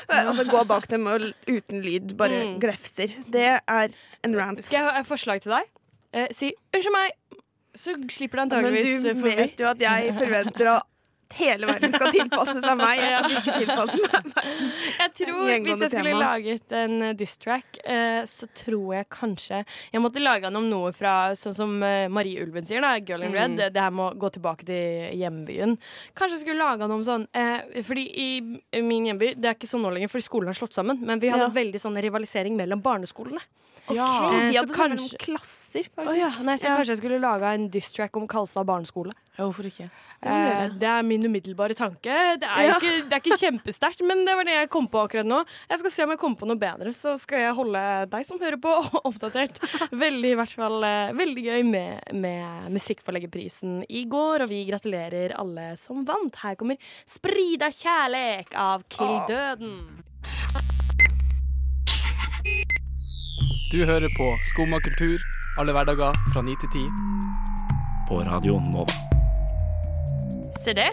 Altså 0.08 0.47
går 0.47 0.65
bak 0.71 0.88
dem 0.95 1.08
og 1.12 1.28
uten 1.51 1.84
lyd 1.84 2.15
bare 2.15 2.39
Mm. 2.45 2.56
glefser. 2.63 3.12
Det 3.32 3.45
er 3.60 3.91
en 4.23 4.36
rant. 4.39 4.63
Skal 4.63 4.80
jeg 4.80 4.88
ha 4.88 4.99
et 5.04 5.08
forslag 5.08 5.43
til 5.43 5.51
deg? 5.51 5.67
Eh, 6.15 6.28
si 6.32 6.54
'unnskyld 6.71 6.93
meg', 6.95 7.12
så 7.75 7.95
slipper 8.09 8.41
Men 8.41 8.49
antageligvis 8.49 9.01
du 9.03 9.13
Men 9.13 9.23
du 9.23 9.29
vet 9.43 9.63
jo 9.65 9.71
at 9.71 9.79
jeg 9.88 10.13
forventer 10.19 10.73
at 10.77 10.91
hele 11.35 11.65
verden 11.67 11.91
skal 11.91 12.11
tilpasse 12.13 12.53
seg 12.63 12.77
meg. 12.79 12.99
Jeg 13.01 13.23
kan 13.25 13.33
ikke 13.41 13.55
tilpasse 13.65 13.97
meg. 14.03 14.27
Jeg 15.01 15.09
tror 15.17 15.39
Hvis 15.65 15.81
jeg 15.81 15.89
skulle 15.91 16.11
tema. 16.13 16.19
laget 16.21 16.75
en 16.77 16.93
diss-track, 17.17 17.79
eh, 17.83 18.21
så 18.29 18.47
tror 18.55 18.93
jeg 18.95 19.07
kanskje 19.11 19.63
Jeg 19.91 20.01
måtte 20.05 20.21
lage 20.23 20.45
den 20.45 20.55
om 20.61 20.69
noe 20.69 20.93
fra 20.95 21.33
sånn 21.35 21.57
som 21.57 21.73
eh, 21.83 22.05
Marie 22.13 22.39
Ulven 22.45 22.63
sier, 22.69 22.79
da, 22.85 22.93
Girl 23.03 23.25
in 23.25 23.33
Red. 23.35 23.51
Mm. 23.51 23.57
Det, 23.59 23.69
det 23.75 23.83
her 23.83 23.91
må 23.97 24.07
gå 24.21 24.29
tilbake 24.38 24.63
til 24.69 25.11
hjembyen. 25.19 25.75
Kanskje 26.15 26.38
jeg 26.38 26.45
skulle 26.45 26.61
lage 26.63 26.85
den 26.85 26.95
om 26.95 27.03
sånn 27.03 27.27
eh, 27.35 27.81
Fordi 27.83 28.05
i 28.05 28.29
i 28.71 28.81
min 28.85 29.09
hjemby 29.09 29.33
Det 29.35 29.49
er 29.49 29.57
ikke 29.57 29.67
sånn 29.73 29.83
nå 29.83 29.91
lenger, 29.97 30.13
fordi 30.13 30.29
skolen 30.29 30.53
har 30.53 30.59
slått 30.61 30.77
sammen. 30.77 31.01
Men 31.03 31.19
vi 31.19 31.33
hadde 31.33 31.49
Ja. 31.49 31.55
veldig 31.57 31.81
sånn 31.83 31.99
rivalisering 31.99 32.55
mellom 32.55 32.81
barneskolene. 32.85 33.41
Ok, 33.88 33.98
Eh, 33.98 34.48
de 34.50 34.54
så 34.54 34.60
hadde 34.63 34.74
kanskje... 34.74 34.95
mellom 34.95 35.19
klasser, 35.21 35.84
faktisk. 35.93 36.10
Oh, 36.10 36.17
ja, 36.17 36.30
nei, 36.41 36.56
så 36.58 36.65
Ja. 36.69 36.76
kanskje 36.78 36.93
jeg 36.95 36.98
skulle 37.04 37.19
laga 37.21 37.54
en 37.54 37.69
diss-track 37.69 38.15
om 38.17 38.28
Kalstad 38.28 38.65
barneskole. 38.65 39.12
hvorfor 39.38 39.65
ikke? 39.67 39.89
Eh, 40.24 40.69
det 40.80 40.88
er 40.89 41.04
min 41.04 41.21
umiddelbare 41.28 41.76
tanke. 41.76 42.10
Det 42.39 42.43
er, 42.48 42.63
Ja. 42.65 42.80
ikke, 42.80 43.10
det 43.10 43.13
er 43.13 43.19
ikke 43.21 43.38
kjempesterkt, 43.38 44.02
men 44.08 44.26
det 44.26 44.34
var 44.36 44.43
det 44.43 44.54
jeg 44.56 44.69
kom 44.69 44.88
på 44.88 45.04
akkurat 45.06 45.26
nå. 45.28 45.45
Jeg 45.69 45.80
skal 45.80 45.91
se 45.91 46.04
om 46.04 46.10
jeg 46.10 46.19
kommer 46.19 46.38
på 46.39 46.48
noe 46.48 46.58
bedre, 46.58 46.89
så 46.95 47.13
skal 47.19 47.39
jeg 47.39 47.54
holde 47.54 48.10
deg 48.10 48.26
som 48.26 48.39
hører 48.39 48.58
på, 48.58 48.74
oppdatert. 49.10 49.60
Veldig, 49.91 50.32
i 50.32 50.36
hvert 50.39 50.56
fall, 50.56 50.84
eh, 50.84 51.12
veldig 51.13 51.43
gøy 51.45 51.63
med, 51.69 52.02
med 52.13 52.71
Musikkforleggerprisen 52.71 53.84
i 53.89 54.06
går, 54.06 54.41
og 54.41 54.50
vi 54.50 54.65
gratulerer 54.65 55.36
alle 55.38 55.76
som 55.78 56.04
vant. 56.06 56.36
Her 56.41 56.56
kommer 56.56 56.78
'Sprida 57.06 57.69
kjærlek' 57.69 58.56
av 58.56 58.84
Kill 58.89 59.19
Døden. 59.28 60.04
Du 63.71 63.80
hører 63.86 64.12
på 64.13 64.28
Skumma 64.45 64.78
kultur 64.84 65.21
alle 65.60 65.73
hverdager 65.73 66.13
fra 66.34 66.41
9 66.45 66.54
til 66.62 66.69
10 66.69 66.84
på 68.06 68.19
Radio 68.28 68.60
Nova. 68.62 68.93
Ser 70.62 70.78
det? 70.78 70.89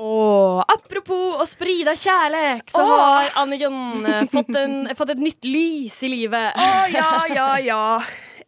Og 0.00 0.60
apropos 0.68 1.40
å 1.40 1.46
spride 1.48 1.94
kjærlek, 1.96 2.68
så 2.72 2.82
Åh! 2.84 2.92
har 2.92 3.32
Anniken 3.40 4.06
eh, 4.08 4.26
fått, 4.32 4.52
en, 4.56 4.76
fått 4.98 5.14
et 5.14 5.22
nytt 5.22 5.48
lys 5.48 5.96
i 6.04 6.12
livet. 6.12 6.60
Å 6.60 6.68
ja, 6.92 7.10
ja, 7.32 7.48
ja. 7.64 7.82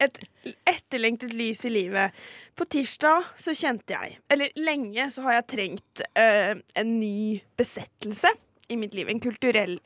Et 0.02 0.22
etterlengtet 0.68 1.33
lys 1.37 1.64
i 1.68 1.72
livet. 1.72 2.12
På 2.59 2.66
tirsdag 2.68 3.31
så 3.40 3.55
kjente 3.57 3.94
jeg 3.94 4.18
Eller 4.28 4.52
lenge 4.61 5.07
så 5.14 5.22
har 5.24 5.38
jeg 5.38 5.48
trengt 5.55 6.02
eh, 6.18 6.59
en 6.76 6.96
ny 6.98 7.40
besettelse 7.57 8.33
i 8.68 8.76
mitt 8.81 8.96
liv. 8.96 9.09
En 9.09 9.20
kulturell 9.22 9.78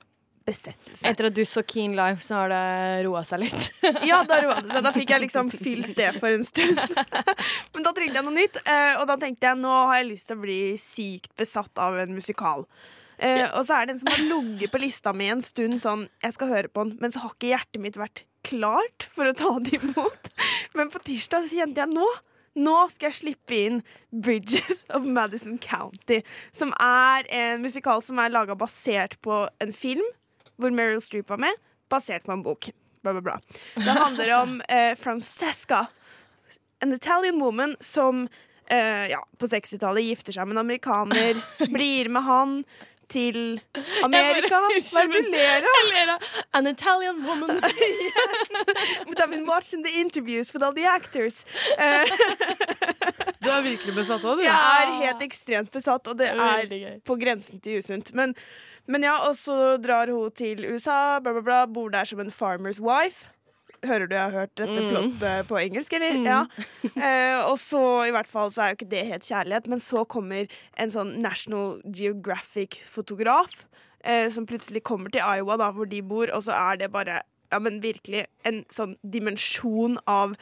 besettelse. 0.47 1.03
Etter 1.09 1.29
at 1.29 1.37
du 1.37 1.43
så 1.49 1.63
Keen 1.67 1.97
Life, 1.99 2.23
så 2.25 2.41
har 2.41 2.53
det 2.53 3.05
roa 3.07 3.23
seg 3.27 3.43
litt. 3.45 3.71
Ja, 4.09 4.23
da 4.29 4.39
roa 4.45 4.61
det 4.63 4.71
seg. 4.73 4.85
Da 4.87 4.93
fikk 4.95 5.13
jeg 5.15 5.25
liksom 5.27 5.51
fylt 5.53 5.93
det 5.99 6.13
for 6.21 6.31
en 6.33 6.45
stund. 6.47 6.79
Men 7.75 7.87
da 7.87 7.93
trengte 7.97 8.21
jeg 8.21 8.27
noe 8.27 8.37
nytt, 8.37 8.61
eh, 8.65 8.93
og 9.01 9.07
da 9.11 9.19
tenkte 9.21 9.51
jeg 9.51 9.61
nå 9.61 9.73
har 9.91 10.01
jeg 10.01 10.11
lyst 10.13 10.31
til 10.31 10.39
å 10.39 10.45
bli 10.45 10.61
sykt 10.81 11.35
besatt 11.39 11.83
av 11.83 11.99
en 12.05 12.15
musikal. 12.17 12.67
Uh, 13.17 13.47
Og 13.57 13.63
så 13.65 13.79
er 13.79 13.87
det 13.89 13.95
en 13.95 14.01
som 14.03 14.11
har 14.13 14.25
ligget 14.29 14.73
på 14.75 14.81
lista 14.83 15.13
mi 15.17 15.31
en 15.33 15.41
stund 15.41 15.79
sånn 15.81 16.03
Jeg 16.21 16.35
skal 16.35 16.51
høre 16.51 16.69
på 16.69 16.83
den, 16.85 16.99
men 17.01 17.15
så 17.15 17.23
har 17.23 17.33
ikke 17.33 17.49
hjertet 17.49 17.81
mitt 17.81 17.97
vært 17.97 18.27
klart 18.45 19.07
for 19.17 19.25
å 19.25 19.33
ta 19.37 19.55
det 19.65 19.79
imot. 19.81 20.29
Men 20.77 20.93
på 20.93 21.01
tirsdag 21.07 21.49
så 21.49 21.63
kjente 21.63 21.81
jeg 21.81 21.95
nå 21.97 22.05
nå 22.57 22.75
skal 22.89 23.11
jeg 23.11 23.17
slippe 23.19 23.57
inn 23.67 23.81
Bridges 24.25 24.85
of 24.97 25.05
Madison 25.05 25.59
County, 25.61 26.23
som 26.57 26.73
er 26.81 27.29
en 27.29 27.61
musikal 27.65 28.01
som 28.05 28.21
er 28.23 28.33
laga 28.33 28.57
basert 28.57 29.19
på 29.25 29.43
en 29.61 29.75
film 29.77 30.05
hvor 30.57 30.75
Meryl 30.75 31.01
Streep 31.01 31.31
var 31.31 31.41
med, 31.43 31.63
basert 31.93 32.27
på 32.27 32.33
en 32.33 32.43
bok. 32.43 32.71
Bla, 33.03 33.13
bla, 33.13 33.23
bla. 33.23 33.41
Det 33.75 33.91
handler 33.91 34.35
om 34.41 34.61
eh, 34.69 34.95
Francesca, 34.99 35.87
en 36.81 36.93
Italian 36.93 37.41
woman 37.41 37.77
som 37.81 38.29
eh, 38.71 39.07
ja, 39.13 39.23
på 39.39 39.47
60-tallet 39.47 40.05
gifter 40.11 40.37
seg 40.37 40.49
med 40.49 40.57
en 40.57 40.65
amerikaner, 40.67 41.41
blir 41.77 42.11
med 42.13 42.27
han 42.27 42.61
til 43.07 43.61
Amerika. 44.03 44.59
Hva 44.91 45.05
er 45.05 45.13
det 45.13 45.21
du 45.23 45.31
ler 45.31 45.63
av? 45.63 45.77
Jeg 45.79 45.91
ler 45.93 46.13
av 46.17 46.25
An 46.59 46.67
Italian 46.67 47.21
woman. 47.23 47.61
But 49.09 49.21
I've 49.21 49.31
been 49.31 49.47
watching 49.47 49.85
the 49.85 49.93
interviews 50.01 50.53
with 50.53 50.65
all 50.67 50.75
the 50.75 50.89
actors. 50.91 51.45
Du 53.39 53.51
er 53.53 53.63
virkelig 53.63 53.95
besatt 53.95 54.27
òg, 54.27 54.41
du. 54.41 54.47
Jeg 54.49 54.83
er 54.83 54.95
helt 55.05 55.23
ekstremt 55.23 55.71
besatt, 55.71 56.11
og 56.11 56.19
det 56.19 56.33
er 56.35 56.99
på 57.07 57.15
grensen 57.21 57.63
til 57.63 57.79
usunt. 57.79 58.11
Men, 58.19 58.35
men 58.89 59.03
ja, 59.07 59.17
og 59.29 59.35
så 59.39 59.77
drar 59.83 60.09
hun 60.13 60.31
til 60.37 60.65
USA, 60.71 61.19
bla, 61.21 61.33
bla, 61.33 61.43
bla, 61.43 61.61
bor 61.67 61.89
der 61.91 62.05
som 62.05 62.21
en 62.21 62.31
farmer's 62.31 62.81
wife. 62.81 63.27
Hører 63.85 64.09
du 64.09 64.15
jeg 64.17 64.23
har 64.25 64.33
hørt 64.33 64.55
dette 64.57 64.81
Mm. 64.81 64.89
plottet 64.89 65.49
på 65.51 65.59
engelsk, 65.61 65.93
eller? 65.93 66.15
Mm. 66.17 66.25
Ja. 66.25 66.39
Eh, 66.97 67.41
og 67.51 67.59
så, 67.61 67.83
i 68.09 68.11
hvert 68.15 68.27
fall, 68.31 68.51
så 68.51 68.63
er 68.65 68.69
jo 68.73 68.79
ikke 68.79 68.91
det 68.91 69.03
helt 69.07 69.27
kjærlighet, 69.29 69.67
men 69.69 69.79
så 69.85 70.05
kommer 70.09 70.49
en 70.81 70.91
sånn 70.91 71.17
National 71.21 71.81
Geographic-fotograf 71.85 73.67
eh, 74.05 74.29
som 74.31 74.47
plutselig 74.47 74.83
kommer 74.87 75.11
til 75.13 75.21
Iowa, 75.23 75.57
da, 75.61 75.71
hvor 75.75 75.89
de 75.91 76.01
bor, 76.03 76.31
og 76.33 76.43
så 76.47 76.55
er 76.57 76.77
det 76.81 76.93
bare 76.95 77.21
ja, 77.53 77.59
men 77.63 77.81
virkelig 77.83 78.25
en 78.49 78.65
sånn 78.75 78.97
dimensjon 79.07 79.99
av 80.11 80.35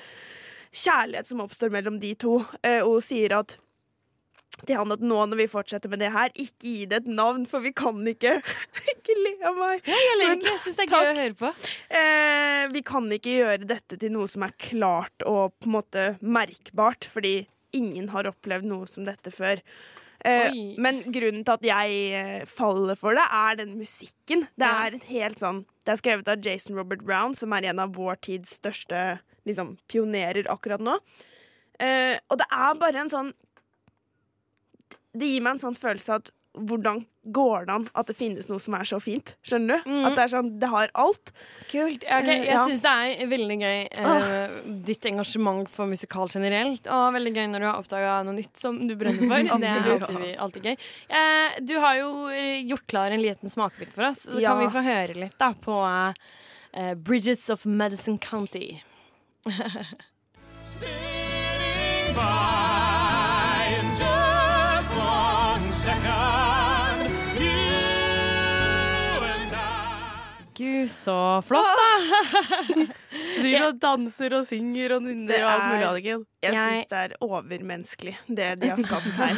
kjærlighet 0.75 1.29
som 1.29 1.43
oppstår 1.45 1.71
mellom 1.75 1.99
de 2.01 2.15
to. 2.15 2.39
Eh, 2.63 2.81
og 2.83 2.99
hun 2.99 3.05
sier 3.05 3.35
at 3.37 3.57
til 4.63 4.79
han 4.79 4.95
at 4.95 5.03
nå 5.05 5.21
når 5.31 5.41
vi 5.43 5.47
fortsetter 5.51 5.91
med 5.93 6.01
det 6.03 6.13
her, 6.15 6.33
ikke 6.35 6.69
gi 6.69 6.85
det 6.91 7.03
et 7.03 7.09
navn, 7.11 7.45
for 7.51 7.65
vi 7.65 7.73
kan 7.77 7.99
ikke 8.11 8.37
Ikke 8.95 9.17
le 9.19 9.35
av 9.49 9.59
meg. 9.59 9.83
jeg 9.89 10.19
ler 10.21 10.37
ikke. 10.37 10.53
Jeg 10.53 10.63
syns 10.65 10.79
det 10.79 10.87
er 10.87 10.93
gøy 10.95 11.11
å 11.11 11.17
høre 11.19 11.39
på. 11.41 11.51
Eh, 12.01 12.63
vi 12.75 12.85
kan 12.87 13.11
ikke 13.19 13.35
gjøre 13.41 13.69
dette 13.69 13.99
til 14.01 14.15
noe 14.15 14.31
som 14.31 14.47
er 14.47 14.55
klart 14.61 15.27
og 15.29 15.57
på 15.59 15.69
en 15.69 15.77
måte 15.77 16.07
merkbart, 16.23 17.09
fordi 17.11 17.35
ingen 17.75 18.09
har 18.15 18.31
opplevd 18.31 18.71
noe 18.71 18.89
som 18.89 19.05
dette 19.07 19.33
før. 19.35 19.61
Eh, 20.25 20.55
men 20.81 21.03
grunnen 21.13 21.45
til 21.45 21.59
at 21.59 21.67
jeg 21.69 21.97
eh, 22.17 22.47
faller 22.49 22.97
for 22.97 23.19
det, 23.19 23.27
er 23.29 23.59
den 23.61 23.75
musikken. 23.77 24.47
Det 24.57 24.71
er 24.71 24.97
et 24.97 25.09
helt 25.11 25.43
sånn 25.43 25.65
Det 25.85 25.93
er 25.93 26.01
skrevet 26.01 26.31
av 26.33 26.41
Jason 26.47 26.79
Robert 26.79 27.05
Brown, 27.05 27.35
som 27.37 27.53
er 27.53 27.67
en 27.69 27.83
av 27.83 27.93
vår 27.99 28.17
tids 28.25 28.57
største 28.63 29.19
liksom, 29.45 29.75
pionerer 29.93 30.49
akkurat 30.49 30.81
nå. 30.81 30.97
Eh, 31.83 32.17
og 32.31 32.41
det 32.41 32.47
er 32.49 32.79
bare 32.81 33.03
en 33.03 33.13
sånn 33.13 33.35
Det 35.17 35.27
gir 35.31 35.41
meg 35.45 35.53
en 35.57 35.63
sånn 35.69 35.79
følelse 35.79 36.17
at 36.21 36.31
hvordan 36.55 37.01
går 37.35 37.65
det 37.67 37.73
an 37.75 37.85
at 37.99 38.07
det 38.07 38.15
finnes 38.15 38.47
noe 38.47 38.61
som 38.63 38.75
er 38.79 38.85
så 38.87 39.01
fint? 39.03 39.33
Skjønner 39.43 39.81
du? 39.83 39.89
Mm. 39.91 40.05
At 40.07 40.15
det 40.15 40.23
er 40.23 40.31
sånn, 40.37 40.51
det 40.63 40.69
har 40.71 40.93
alt. 41.03 41.33
Kult. 41.71 42.05
Ok, 42.07 42.29
Eh, 42.29 42.29
jeg 42.31 42.47
ja. 42.47 42.61
syns 42.69 42.85
det 42.85 42.93
er 43.25 43.27
veldig 43.33 43.57
gøy 43.59 43.81
eh, 43.91 44.55
ditt 44.87 45.09
engasjement 45.11 45.67
for 45.73 45.91
musikal 45.91 46.31
generelt. 46.31 46.87
Og 46.87 47.09
veldig 47.17 47.33
gøy 47.35 47.49
når 47.51 47.59
du 47.65 47.67
har 47.67 47.81
oppdaga 47.83 48.13
noe 48.29 48.37
nytt 48.39 48.55
som 48.63 48.79
du 48.87 48.95
brenner 48.95 49.27
for. 49.27 49.59
det 49.65 49.73
er 49.73 49.91
alltid, 49.99 50.31
alltid 50.47 50.63
gøy. 50.71 50.77
Eh, 51.11 51.59
du 51.67 51.75
har 51.83 51.99
jo 51.99 52.13
gjort 52.71 52.87
klar 52.87 53.11
en 53.11 53.23
liten 53.27 53.51
smakebit 53.51 53.91
for 53.99 54.07
oss. 54.13 54.29
Så 54.31 54.39
Ja. 54.39 54.55
kan 54.55 54.63
vi 54.63 54.71
få 54.79 54.85
høre 54.87 55.19
litt 55.25 55.35
da 55.43 55.51
på 55.59 55.75
eh, 55.91 56.95
Bridges 56.95 57.51
of 57.51 57.67
Medicine 57.67 58.19
County. 58.23 58.79
Gud, 70.55 70.91
så 70.91 71.43
flott, 71.43 71.67
da! 71.67 72.85
Driver 73.43 73.67
og 73.73 73.79
danser 73.83 74.37
og 74.39 74.47
synger 74.47 74.95
og 74.97 75.03
nynner 75.03 75.43
og 75.43 75.51
alt 75.51 75.65
mulig 75.73 75.87
annet. 75.89 76.27
Jeg 76.45 76.55
Jeg- 76.55 76.77
syns 76.77 76.89
det 76.91 76.99
er 77.01 77.15
overmenneskelig, 77.25 78.15
det 78.29 78.49
de 78.61 78.71
har 78.71 78.79
skapt 78.79 79.11
her. 79.19 79.35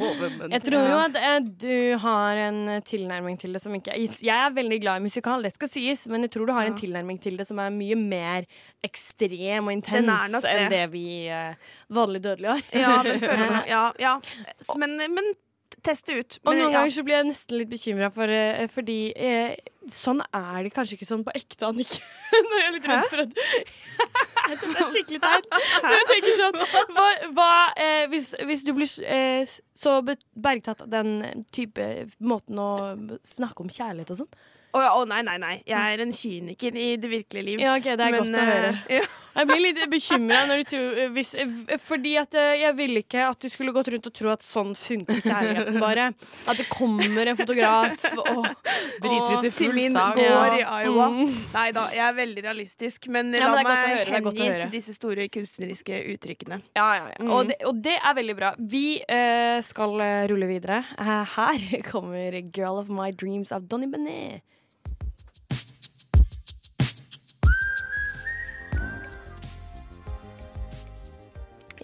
Jeg 0.54 0.62
tror 0.66 0.88
jo 0.90 0.98
at 1.00 1.16
eh, 1.16 1.40
du 1.64 1.98
har 2.02 2.42
en 2.48 2.60
eh, 2.68 2.80
tilnærming 2.84 3.38
til 3.40 3.52
det 3.56 3.62
som 3.62 3.74
ikke 3.74 3.94
Jeg 3.96 4.36
er 4.36 4.50
veldig 4.52 4.80
glad 4.82 5.00
i 5.00 5.06
musikal, 5.08 5.42
det 5.42 5.54
skal 5.54 5.68
sies, 5.68 6.06
men 6.10 6.26
jeg 6.26 6.30
tror 6.34 6.46
du 6.46 6.52
har 6.52 6.66
en 6.66 6.76
tilnærming 6.76 7.20
til 7.22 7.38
det 7.38 7.46
som 7.46 7.58
er 7.62 7.70
mye 7.70 7.96
mer 7.96 8.48
ekstrem 8.84 9.68
og 9.68 9.72
intens 9.72 10.34
det. 10.42 10.50
enn 10.50 10.70
det. 10.72 10.86
vi 10.92 11.28
eh, 11.28 11.54
vanlig 11.88 12.22
dødelige 12.24 12.56
har. 12.56 12.62
Ja, 12.72 13.02
men, 13.02 13.20
føler 13.20 13.62
ja, 13.74 13.84
ja. 14.00 14.18
Men, 14.76 14.96
men 15.14 15.32
test 15.84 16.08
ut. 16.10 16.18
ut. 16.18 16.38
Og 16.44 16.54
noen 16.54 16.68
ja. 16.68 16.78
ganger 16.78 16.94
så 16.94 17.04
blir 17.06 17.18
jeg 17.20 17.28
nesten 17.30 17.60
litt 17.60 17.70
bekymra 17.70 18.10
for 18.14 18.32
eh, 18.32 18.66
Fordi 18.72 18.98
eh, 19.14 19.54
sånn 19.94 20.20
er 20.24 20.62
det 20.66 20.72
kanskje 20.74 20.96
ikke 20.98 21.08
sånn 21.08 21.24
på 21.26 21.32
ekte, 21.36 21.68
Anniken. 21.68 22.04
Nå 22.50 22.58
er 22.58 22.62
jeg 22.64 22.74
litt 22.76 22.88
redd 22.90 23.08
for 23.10 23.22
at 23.24 23.34
Dette 24.50 24.70
er 24.70 24.88
skikkelig 24.90 25.20
teit. 25.22 25.48
Men 25.84 25.96
jeg 25.96 26.06
tenker 26.10 26.36
sånn 26.40 26.58
Hva, 26.96 27.06
hva 27.36 27.48
eh, 27.78 28.04
hvis, 28.12 28.30
hvis 28.48 28.64
du 28.66 28.72
blir 28.76 28.90
eh, 29.06 29.56
så 29.76 29.96
bergtatt 30.06 30.84
av 30.86 30.90
den 30.92 31.44
type 31.54 31.86
måten 32.18 32.58
å 32.62 32.70
snakke 33.26 33.64
om 33.66 33.70
kjærlighet 33.70 34.14
og 34.14 34.20
sånn 34.22 34.32
Å 34.76 34.84
ja, 34.84 34.90
oh, 34.94 35.06
nei, 35.10 35.20
nei, 35.26 35.36
nei. 35.42 35.54
Jeg 35.66 35.96
er 35.96 36.04
en 36.04 36.14
kyniker 36.14 36.76
i 36.78 36.92
det 37.02 37.10
virkelige 37.10 37.46
liv. 37.46 37.62
Ja, 37.64 37.74
ok, 37.78 37.88
det 37.90 38.06
er 38.06 38.14
Men, 38.14 38.20
godt 38.22 38.38
å 38.38 38.46
høre. 38.46 38.74
eh, 38.86 39.00
ja. 39.00 39.08
Jeg 39.30 39.46
blir 39.46 39.60
litt 39.62 39.80
bekymra 39.90 40.40
når 40.48 40.62
du 40.62 40.68
tror 40.72 40.98
eh, 40.98 41.10
hvis, 41.14 41.32
eh, 41.38 41.76
Fordi 41.80 42.14
at 42.20 42.34
eh, 42.38 42.56
jeg 42.64 42.76
ville 42.78 43.02
ikke 43.04 43.22
at 43.28 43.38
du 43.42 43.48
skulle 43.52 43.74
gått 43.74 43.90
rundt 43.94 44.08
og 44.10 44.14
tro 44.16 44.32
at 44.32 44.44
sånn 44.44 44.72
funker 44.78 45.20
kjærligheten 45.22 45.78
bare. 45.82 46.10
At 46.50 46.60
det 46.60 46.66
kommer 46.72 47.30
en 47.30 47.38
fotograf 47.38 48.06
og 48.10 48.48
og 48.50 49.14
ut 49.14 49.46
i 49.46 49.52
full 49.54 49.74
min 49.76 49.94
sang. 49.94 50.18
Går 50.18 50.58
i 50.58 50.62
Iowa. 50.64 51.08
Mm. 51.14 51.32
Nei 51.54 51.66
da, 51.76 51.86
jeg 51.94 52.04
er 52.06 52.16
veldig 52.18 52.44
realistisk, 52.48 53.08
men 53.12 53.32
Ja, 53.36 53.48
la 53.52 53.62
men 53.62 53.70
meg 53.70 54.10
hengi 54.10 54.34
til 54.36 54.66
disse 54.74 54.94
store 54.96 55.28
kunstneriske 55.32 56.02
uttrykkene. 56.14 56.60
Ja, 56.78 56.88
ja, 56.98 57.08
ja. 57.12 57.18
Mm. 57.22 57.32
Og, 57.36 57.50
det, 57.50 57.58
og 57.70 57.80
det 57.84 57.96
er 57.96 58.16
veldig 58.18 58.36
bra. 58.38 58.52
Vi 58.58 58.84
uh, 59.00 59.58
skal 59.64 59.96
rulle 60.30 60.50
videre. 60.50 60.82
Her 60.98 61.66
kommer 61.90 62.40
'Girl 62.40 62.82
of 62.82 62.90
My 62.90 63.10
Dreams' 63.12 63.54
av 63.54 63.68
Donny 63.70 63.86
Benet. 63.90 64.42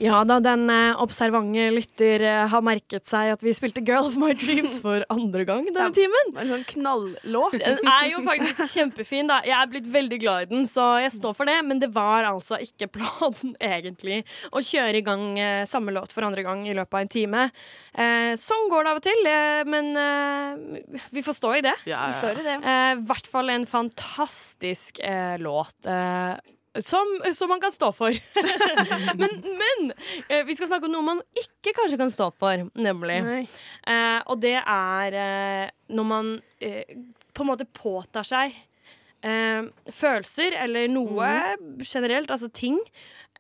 Ja 0.03 0.21
da, 0.29 0.37
den 0.45 0.69
eh, 0.73 0.99
observante 1.01 1.69
lytter 1.73 2.23
eh, 2.27 2.43
har 2.53 2.65
merket 2.65 3.07
seg 3.09 3.33
at 3.33 3.43
vi 3.45 3.55
spilte 3.57 3.81
'Girl 3.85 4.09
of 4.11 4.17
My 4.21 4.33
Dreams' 4.37 4.79
for 4.85 5.05
andre 5.13 5.47
gang 5.49 5.69
denne 5.71 5.89
timen. 5.97 6.33
En 6.37 6.51
sånn 6.51 6.67
knallåt. 6.75 7.57
Den 7.63 7.81
er 7.81 8.11
jo 8.13 8.23
faktisk 8.27 8.75
kjempefin, 8.75 9.31
da. 9.31 9.41
Jeg 9.47 9.57
er 9.57 9.71
blitt 9.73 9.89
veldig 9.93 10.19
glad 10.21 10.47
i 10.47 10.51
den, 10.53 10.67
så 10.69 10.89
jeg 11.03 11.15
står 11.17 11.37
for 11.39 11.49
det. 11.49 11.57
Men 11.67 11.81
det 11.83 11.91
var 11.95 12.29
altså 12.29 12.61
ikke 12.63 12.91
planen, 12.99 13.55
egentlig, 13.73 14.23
å 14.53 14.63
kjøre 14.65 15.01
i 15.01 15.07
gang 15.07 15.25
eh, 15.41 15.63
samme 15.69 15.95
låt 15.97 16.13
for 16.17 16.27
andre 16.29 16.45
gang 16.47 16.67
i 16.69 16.77
løpet 16.77 16.99
av 16.99 17.07
en 17.07 17.13
time. 17.17 17.47
Eh, 17.97 18.33
sånn 18.41 18.69
går 18.73 18.85
det 18.85 18.93
av 18.93 19.01
og 19.01 19.07
til, 19.07 19.31
eh, 19.33 19.63
men 19.67 19.95
vi 21.15 21.25
får 21.25 21.39
stå 21.39 21.55
i 21.57 21.65
det. 21.65 21.75
ja, 21.89 22.09
ja. 22.13 22.35
I. 22.37 23.01
Hvert 23.07 23.29
fall 23.31 23.51
en 23.53 23.65
fantastisk 23.69 25.01
låt. 25.41 25.89
Eh, 25.89 26.37
som, 26.85 27.11
som 27.35 27.49
man 27.53 27.61
kan 27.63 27.73
stå 27.75 27.91
for. 27.97 28.15
men 29.21 29.37
men 29.61 29.93
eh, 30.29 30.43
vi 30.49 30.57
skal 30.57 30.71
snakke 30.71 30.89
om 30.89 30.95
noe 30.97 31.07
man 31.07 31.23
ikke 31.39 31.75
kanskje 31.77 31.99
kan 32.01 32.13
stå 32.13 32.31
for, 32.37 32.67
nemlig. 32.75 33.21
Eh, 33.87 34.19
og 34.27 34.41
det 34.43 34.57
er 34.61 35.19
eh, 35.23 35.71
når 35.97 36.09
man 36.09 36.33
eh, 36.61 36.97
på 37.37 37.45
en 37.45 37.51
måte 37.53 37.69
påtar 37.77 38.27
seg 38.27 38.55
eh, 39.27 39.69
følelser 39.93 40.57
eller 40.65 40.89
noe 40.93 41.31
generelt, 41.85 42.31
altså 42.33 42.49
ting, 42.53 42.79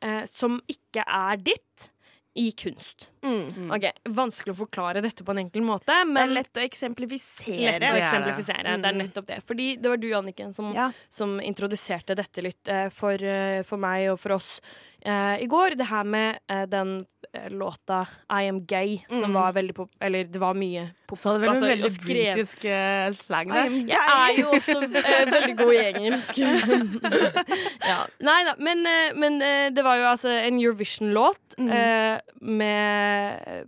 eh, 0.03 0.25
som 0.31 0.59
ikke 0.70 1.05
er 1.07 1.40
ditt. 1.40 1.90
I 2.37 2.51
kunst. 2.53 3.09
Ok, 3.25 3.87
Vanskelig 4.12 4.53
å 4.55 4.59
forklare 4.66 5.01
dette 5.03 5.25
på 5.25 5.33
en 5.33 5.38
enkel 5.46 5.62
måte, 5.64 5.87
Det 5.87 6.20
er 6.22 6.27
lett 6.35 6.53
å 6.61 6.62
eksemplifisere. 6.68 7.79
lett 7.79 7.83
å 7.90 7.96
eksemplifisere. 7.96 8.77
Det 8.77 8.85
er 8.85 8.92
Mm. 8.92 8.99
nettopp 9.09 9.27
det. 9.27 9.40
Fordi 9.46 9.77
det 9.81 9.88
var 9.88 9.96
du, 9.96 10.11
Anniken, 10.14 10.53
som, 10.55 10.72
Ja. 10.75 10.90
som 11.09 11.38
introduserte 11.40 12.14
dette 12.14 12.42
litt 12.42 12.68
eh, 12.68 12.88
for, 12.90 13.14
eh, 13.14 13.62
for 13.62 13.79
meg 13.79 14.11
og 14.11 14.20
for 14.20 14.33
oss 14.33 14.61
eh, 15.04 15.42
i 15.42 15.46
går. 15.46 15.76
Det 15.76 15.87
her 15.87 16.02
med 16.04 16.38
eh, 16.50 16.64
den 16.66 17.06
eh, 17.35 17.48
låta 17.50 18.06
'I 18.30 18.48
Am 18.48 18.61
Gay', 18.66 19.02
som 19.11 19.30
Mm. 19.30 19.35
var 19.35 19.52
veldig 19.52 19.74
pop... 19.74 19.90
Eller 20.00 20.24
det 20.24 20.38
var 20.40 20.54
mye 20.54 20.90
pop... 21.06 21.18
Så 21.18 21.35
vel 21.38 21.48
en 21.48 21.54
altså, 21.54 21.66
veldig 21.66 21.85
og 21.85 21.90
skrev- 21.90 22.35
britisk 22.35 22.64
eh, 22.64 23.11
slang 23.12 23.48
der. 23.52 23.70
Jeg 23.87 24.06
er 24.16 24.40
jo 24.40 24.48
også 24.50 24.78
eh, 24.82 25.32
veldig 25.32 25.56
god 25.59 25.72
i 25.72 25.85
engelsk. 25.92 26.38
ja. 27.90 27.98
Nei 28.20 28.38
da, 28.48 28.54
men, 28.59 28.87
eh, 28.87 29.12
men 29.18 29.40
eh, 29.42 29.70
det 29.74 29.85
var 29.85 29.96
jo 30.00 30.06
altså 30.14 30.30
en 30.30 30.61
Eurovision-låt 30.61 31.42
Mm. 31.59 31.70
eh, 31.72 32.20
med 32.40 33.64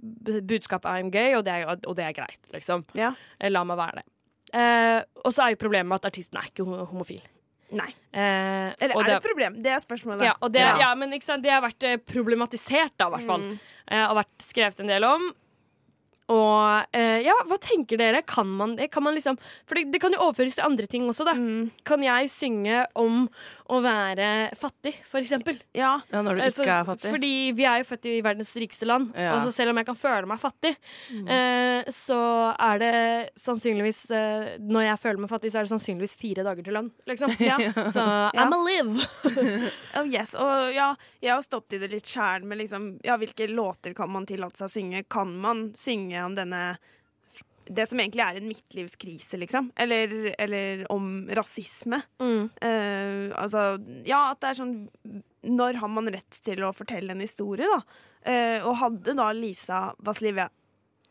budskapet 0.46 0.90
am 0.90 1.10
gay', 1.10 1.34
og 1.38 1.44
det 1.46 1.52
er, 1.54 1.64
og 1.86 1.96
det 1.96 2.04
er 2.04 2.12
greit, 2.12 2.40
liksom. 2.52 2.84
Ja. 2.94 3.12
Eh, 3.40 3.48
La 3.50 3.62
meg 3.64 3.78
være 3.78 4.02
det. 4.02 4.04
Eh, 4.52 5.02
og 5.24 5.32
så 5.32 5.42
er 5.46 5.50
jo 5.54 5.56
problemet 5.60 5.94
at 5.94 6.04
artisten 6.12 6.36
er 6.36 6.48
ikke 6.50 6.64
ho- 6.68 6.84
homofil. 6.84 7.22
Nei. 7.76 7.90
Eh, 8.12 8.70
Eller 8.80 8.94
er 8.94 9.04
det 9.04 9.16
et 9.18 9.26
problem? 9.26 9.58
Det 9.62 9.72
er 9.74 9.82
spørsmålet. 9.82 10.24
ja, 10.24 10.36
det, 10.48 10.62
ja. 10.80 10.92
men 10.96 11.12
ikke 11.12 11.28
sant, 11.28 11.44
det 11.44 11.52
har 11.52 11.60
vært 11.64 11.84
eh, 11.84 11.98
problematisert, 12.00 12.94
da, 12.96 13.10
i 13.10 13.16
hvert 13.16 13.28
fall. 13.28 13.44
Mm. 13.44 13.58
Eh, 13.90 14.06
og 14.06 14.16
vært 14.22 14.46
skrevet 14.46 14.80
en 14.80 14.90
del 14.92 15.06
om. 15.08 15.28
Og 16.28 16.96
eh, 16.96 17.22
ja, 17.24 17.34
hva 17.48 17.56
tenker 17.60 18.00
dere? 18.00 18.20
Kan 18.28 18.50
man 18.58 18.74
det? 18.76 18.90
Kan 18.92 19.06
man 19.06 19.16
liksom 19.16 19.38
For 19.64 19.78
det, 19.78 19.86
det 19.94 20.00
kan 20.02 20.12
jo 20.12 20.26
overføres 20.26 20.58
til 20.58 20.66
andre 20.66 20.88
ting 20.90 21.06
også, 21.08 21.24
da. 21.28 21.32
Mm. 21.36 21.70
Kan 21.88 22.04
jeg 22.04 22.28
synge 22.32 22.82
om 23.00 23.26
å 23.68 23.78
være 23.84 24.26
fattig, 24.56 24.94
for 25.04 25.20
eksempel? 25.20 25.58
Ja. 25.76 25.98
Ja, 26.10 26.22
når 26.24 26.38
du 26.38 26.42
Altså, 26.46 26.62
ikke 26.64 26.76
er 26.80 26.86
fattig. 26.88 27.10
Fordi 27.12 27.32
vi 27.58 27.66
er 27.68 27.82
jo 27.82 27.86
født 27.90 28.06
i 28.08 28.14
verdens 28.24 28.52
rikeste 28.56 28.86
land. 28.88 29.10
Ja. 29.14 29.34
Og 29.36 29.42
så 29.44 29.52
selv 29.58 29.70
om 29.74 29.80
jeg 29.82 29.86
kan 29.90 29.98
føle 30.00 30.26
meg 30.30 30.40
fattig, 30.40 30.74
Mm. 31.12 31.28
eh, 31.28 31.84
så 31.92 32.18
er 32.58 32.78
det 32.80 33.30
sannsynligvis 33.40 34.10
eh, 34.10 34.56
Når 34.60 34.82
jeg 34.86 34.98
føler 35.02 35.20
meg 35.20 35.30
fattig, 35.30 35.50
så 35.52 35.58
er 35.60 35.68
det 35.68 35.72
sannsynligvis 35.72 36.16
fire 36.16 36.44
dager 36.44 36.64
til 36.64 36.74
lønn, 36.78 36.90
liksom. 37.06 37.34
Ja. 37.50 37.58
Så 37.92 38.04
I'm 38.34 38.52
alive! 38.56 39.04
Oh 39.98 40.04
yes, 40.06 40.34
og 40.38 40.72
ja, 40.74 40.92
jeg 41.20 41.32
har 41.34 41.42
stått 41.42 41.72
i 41.74 41.78
det 41.82 41.90
litt 41.92 42.06
sjæl 42.08 42.44
med 42.48 42.58
liksom, 42.60 42.98
ja, 43.04 43.16
hvilke 43.20 43.48
låter 43.50 43.94
kan 43.96 44.10
man 44.12 44.26
tillate 44.28 44.56
seg 44.60 44.68
å 44.68 44.72
synge? 44.72 45.04
Kan 45.10 45.36
man 45.42 45.72
synge 45.76 46.22
om 46.24 46.34
denne 46.38 46.78
Det 47.68 47.84
som 47.88 48.00
egentlig 48.00 48.24
er 48.24 48.38
en 48.40 48.48
midtlivskrise, 48.48 49.38
liksom? 49.42 49.70
Eller, 49.76 50.34
eller 50.40 50.84
om 50.92 51.28
rasisme? 51.36 52.00
Mm. 52.22 52.48
Uh, 52.62 53.26
altså, 53.38 53.64
ja, 54.08 54.28
at 54.32 54.40
det 54.42 54.52
er 54.52 54.60
sånn 54.60 54.76
Når 55.48 55.80
har 55.82 55.90
man 55.92 56.08
rett 56.12 56.40
til 56.44 56.64
å 56.64 56.72
fortelle 56.76 57.14
en 57.14 57.24
historie, 57.24 57.68
da? 57.68 57.82
Uh, 58.28 58.68
og 58.68 58.78
hadde 58.82 59.14
da 59.18 59.28
Lisa 59.36 59.88
Vasileva 60.04 60.48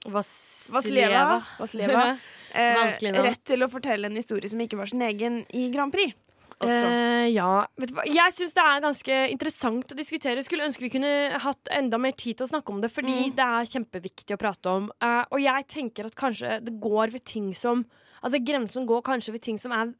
Vasileva, 0.07 1.41
Vasileva 1.57 2.03
eh, 2.53 3.21
rett 3.25 3.41
til 3.47 3.65
å 3.65 3.69
fortelle 3.71 4.07
en 4.07 4.15
historie 4.15 4.49
som 4.51 4.61
ikke 4.63 4.77
var 4.79 4.91
sin 4.91 5.01
egen 5.03 5.41
i 5.57 5.67
Grand 5.73 5.91
Prix? 5.91 6.13
Også. 6.57 6.87
Eh, 6.89 7.27
ja. 7.35 7.67
Vet 7.77 7.91
du 7.91 7.93
hva? 7.99 8.05
Jeg 8.09 8.33
syns 8.33 8.55
det 8.57 8.63
er 8.63 8.81
ganske 8.81 9.17
interessant 9.29 9.93
å 9.93 9.97
diskutere. 9.99 10.41
Skulle 10.41 10.65
ønske 10.65 10.81
vi 10.81 10.89
kunne 10.89 11.11
hatt 11.43 11.69
enda 11.69 11.99
mer 12.01 12.15
tid 12.17 12.37
til 12.39 12.47
å 12.47 12.49
snakke 12.49 12.73
om 12.73 12.81
det, 12.81 12.89
fordi 12.91 13.29
Mm. 13.29 13.35
det 13.35 13.45
er 13.45 13.69
kjempeviktig 13.73 14.33
å 14.33 14.41
prate 14.41 14.65
om. 14.65 14.91
Eh, 15.01 15.23
og 15.31 15.39
jeg 15.39 15.67
tenker 15.67 16.05
at 16.05 16.15
kanskje 16.15 16.63
det 16.63 16.79
går 16.81 17.11
ved 17.11 17.25
ting 17.25 17.53
som 17.53 17.85
Altså 18.23 18.39
grensen 18.43 18.87
går 18.87 19.03
kanskje 19.03 19.31
ved 19.31 19.41
ting 19.45 19.59
som 19.59 19.71
er 19.71 19.93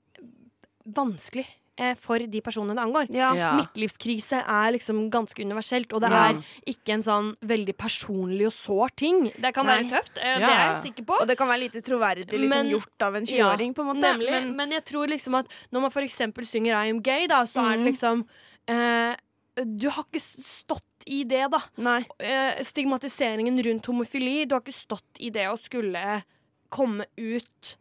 vanskelig. 0.88 1.46
Eh, 1.78 1.94
For 1.96 2.18
de 2.20 2.42
personene 2.42 2.76
det 2.76 2.84
angår. 2.84 3.08
Ja. 3.14 3.34
Ja. 3.36 3.52
Midtlivskrise 3.56 4.44
er 4.44 4.72
liksom 4.74 5.10
ganske 5.14 5.44
universelt, 5.46 5.94
og 5.94 6.02
det 6.02 6.10
Ja. 6.12 6.30
er 6.30 6.44
ikke 6.66 6.94
en 6.94 7.02
sånn 7.02 7.36
veldig 7.42 7.76
personlig 7.78 8.48
og 8.48 8.54
sår 8.54 8.96
ting. 8.96 9.32
Det 9.40 9.54
kan 9.54 9.66
Nei. 9.66 9.84
være 9.84 9.90
tøft, 9.92 10.18
eh, 10.18 10.40
det 10.40 10.50
er 10.50 10.74
jeg 10.74 10.94
sikker 10.94 11.06
på. 11.06 11.22
Og 11.22 11.28
det 11.28 11.38
kan 11.38 11.48
være 11.48 11.60
lite 11.70 11.82
troverdig 11.82 12.28
liksom, 12.32 12.50
Men- 12.50 12.70
gjort 12.72 13.02
av 13.02 13.16
en 13.16 13.26
20-åring, 13.26 13.74
på 13.76 13.80
en 13.82 13.88
måte. 13.96 14.02
Nemlig. 14.02 14.32
Men- 14.32 14.56
Men, 14.56 14.72
jeg 14.72 14.86
tror 14.86 15.08
liksom 15.08 15.36
at 15.40 15.48
når 15.72 15.82
man 15.82 15.92
for 15.92 16.02
eksempel 16.02 16.44
synger 16.46 16.74
I 16.86 16.90
am 16.90 17.00
gay, 17.02 17.28
da, 17.28 17.44
så 17.44 17.62
er 17.66 17.78
det 17.78 17.86
Mhm. 17.86 17.94
liksom 17.94 18.26
eh, 18.68 19.16
Du 19.66 19.90
har 19.90 20.04
ikke 20.04 20.22
stått 20.22 20.82
i 21.08 21.24
det, 21.24 21.50
da. 21.50 21.58
Nei. 21.78 22.06
Eh, 22.20 22.62
stigmatiseringen 22.62 23.58
rundt 23.64 23.86
homofili. 23.88 24.46
Du 24.48 24.54
har 24.54 24.62
ikke 24.62 24.74
stått 24.74 25.02
i 25.20 25.30
det 25.32 25.48
å 25.48 25.58
skulle 25.58 26.24
komme 26.70 27.06
ut. 27.18 27.76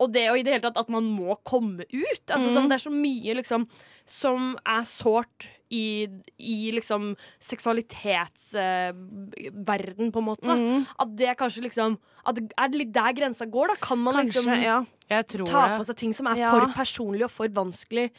Og 0.00 0.12
det 0.14 0.26
og 0.32 0.38
i 0.40 0.44
det 0.46 0.54
hele 0.54 0.64
tatt 0.64 0.80
at 0.80 0.88
man 0.92 1.04
må 1.04 1.36
komme 1.44 1.84
ut. 1.84 2.24
Altså, 2.30 2.48
mm. 2.48 2.54
sånn, 2.56 2.68
det 2.70 2.76
er 2.78 2.86
så 2.86 2.94
mye 2.94 3.32
liksom 3.40 3.66
som 4.10 4.56
er 4.66 4.82
sårt 4.88 5.46
i, 5.70 6.08
i 6.40 6.72
liksom 6.74 7.12
seksualitetsverden, 7.46 10.10
på 10.10 10.18
en 10.18 10.24
måte. 10.26 10.46
da. 10.48 10.56
Mhm. 10.56 10.86
At 10.98 11.16
det 11.16 11.36
kanskje 11.38 11.62
liksom 11.68 11.98
at 12.26 12.38
Er 12.38 12.68
det 12.68 12.78
litt 12.78 12.92
der 12.92 13.12
grensa 13.14 13.46
går, 13.46 13.66
da? 13.68 13.74
Kan 13.80 13.98
man 14.02 14.14
Kanskje, 14.14 14.42
liksom 14.42 14.62
ja. 14.62 14.84
Jeg 15.10 15.26
tror 15.28 15.46
ta 15.46 15.68
det. 15.68 15.78
på 15.78 15.84
seg 15.86 15.96
ting 15.96 16.12
som 16.14 16.26
er 16.26 16.36
Ja. 16.36 16.50
for 16.50 16.66
personlig 16.74 17.24
og 17.24 17.30
for 17.30 17.48
vanskelig 17.48 18.10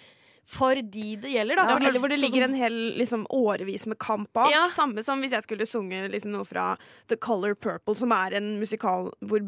for 0.43 0.75
de 0.75 1.15
det 1.15 1.31
gjelder, 1.31 1.55
da? 1.55 1.63
Ja, 1.63 1.73
Fordi- 1.77 1.87
eller 1.87 1.99
hvor 1.99 2.09
det 2.09 2.19
sånn 2.19 2.31
ligger 2.31 2.43
en 2.43 2.53
hel 2.53 2.93
liksom, 2.97 3.25
årevis 3.29 3.85
med 3.85 3.97
kamp 3.99 4.33
bak. 4.33 4.51
Ja. 4.51 4.67
Samme 4.67 5.03
som 5.03 5.21
hvis 5.21 5.31
jeg 5.31 5.43
skulle 5.43 5.65
sunge 5.65 6.09
liksom, 6.11 6.31
noe 6.31 6.45
fra 6.45 6.77
The 7.07 7.15
Color 7.15 7.55
Purple, 7.55 7.95
som 7.95 8.11
er 8.11 8.33
en 8.33 8.59
musikal 8.59 9.11
hvor 9.23 9.39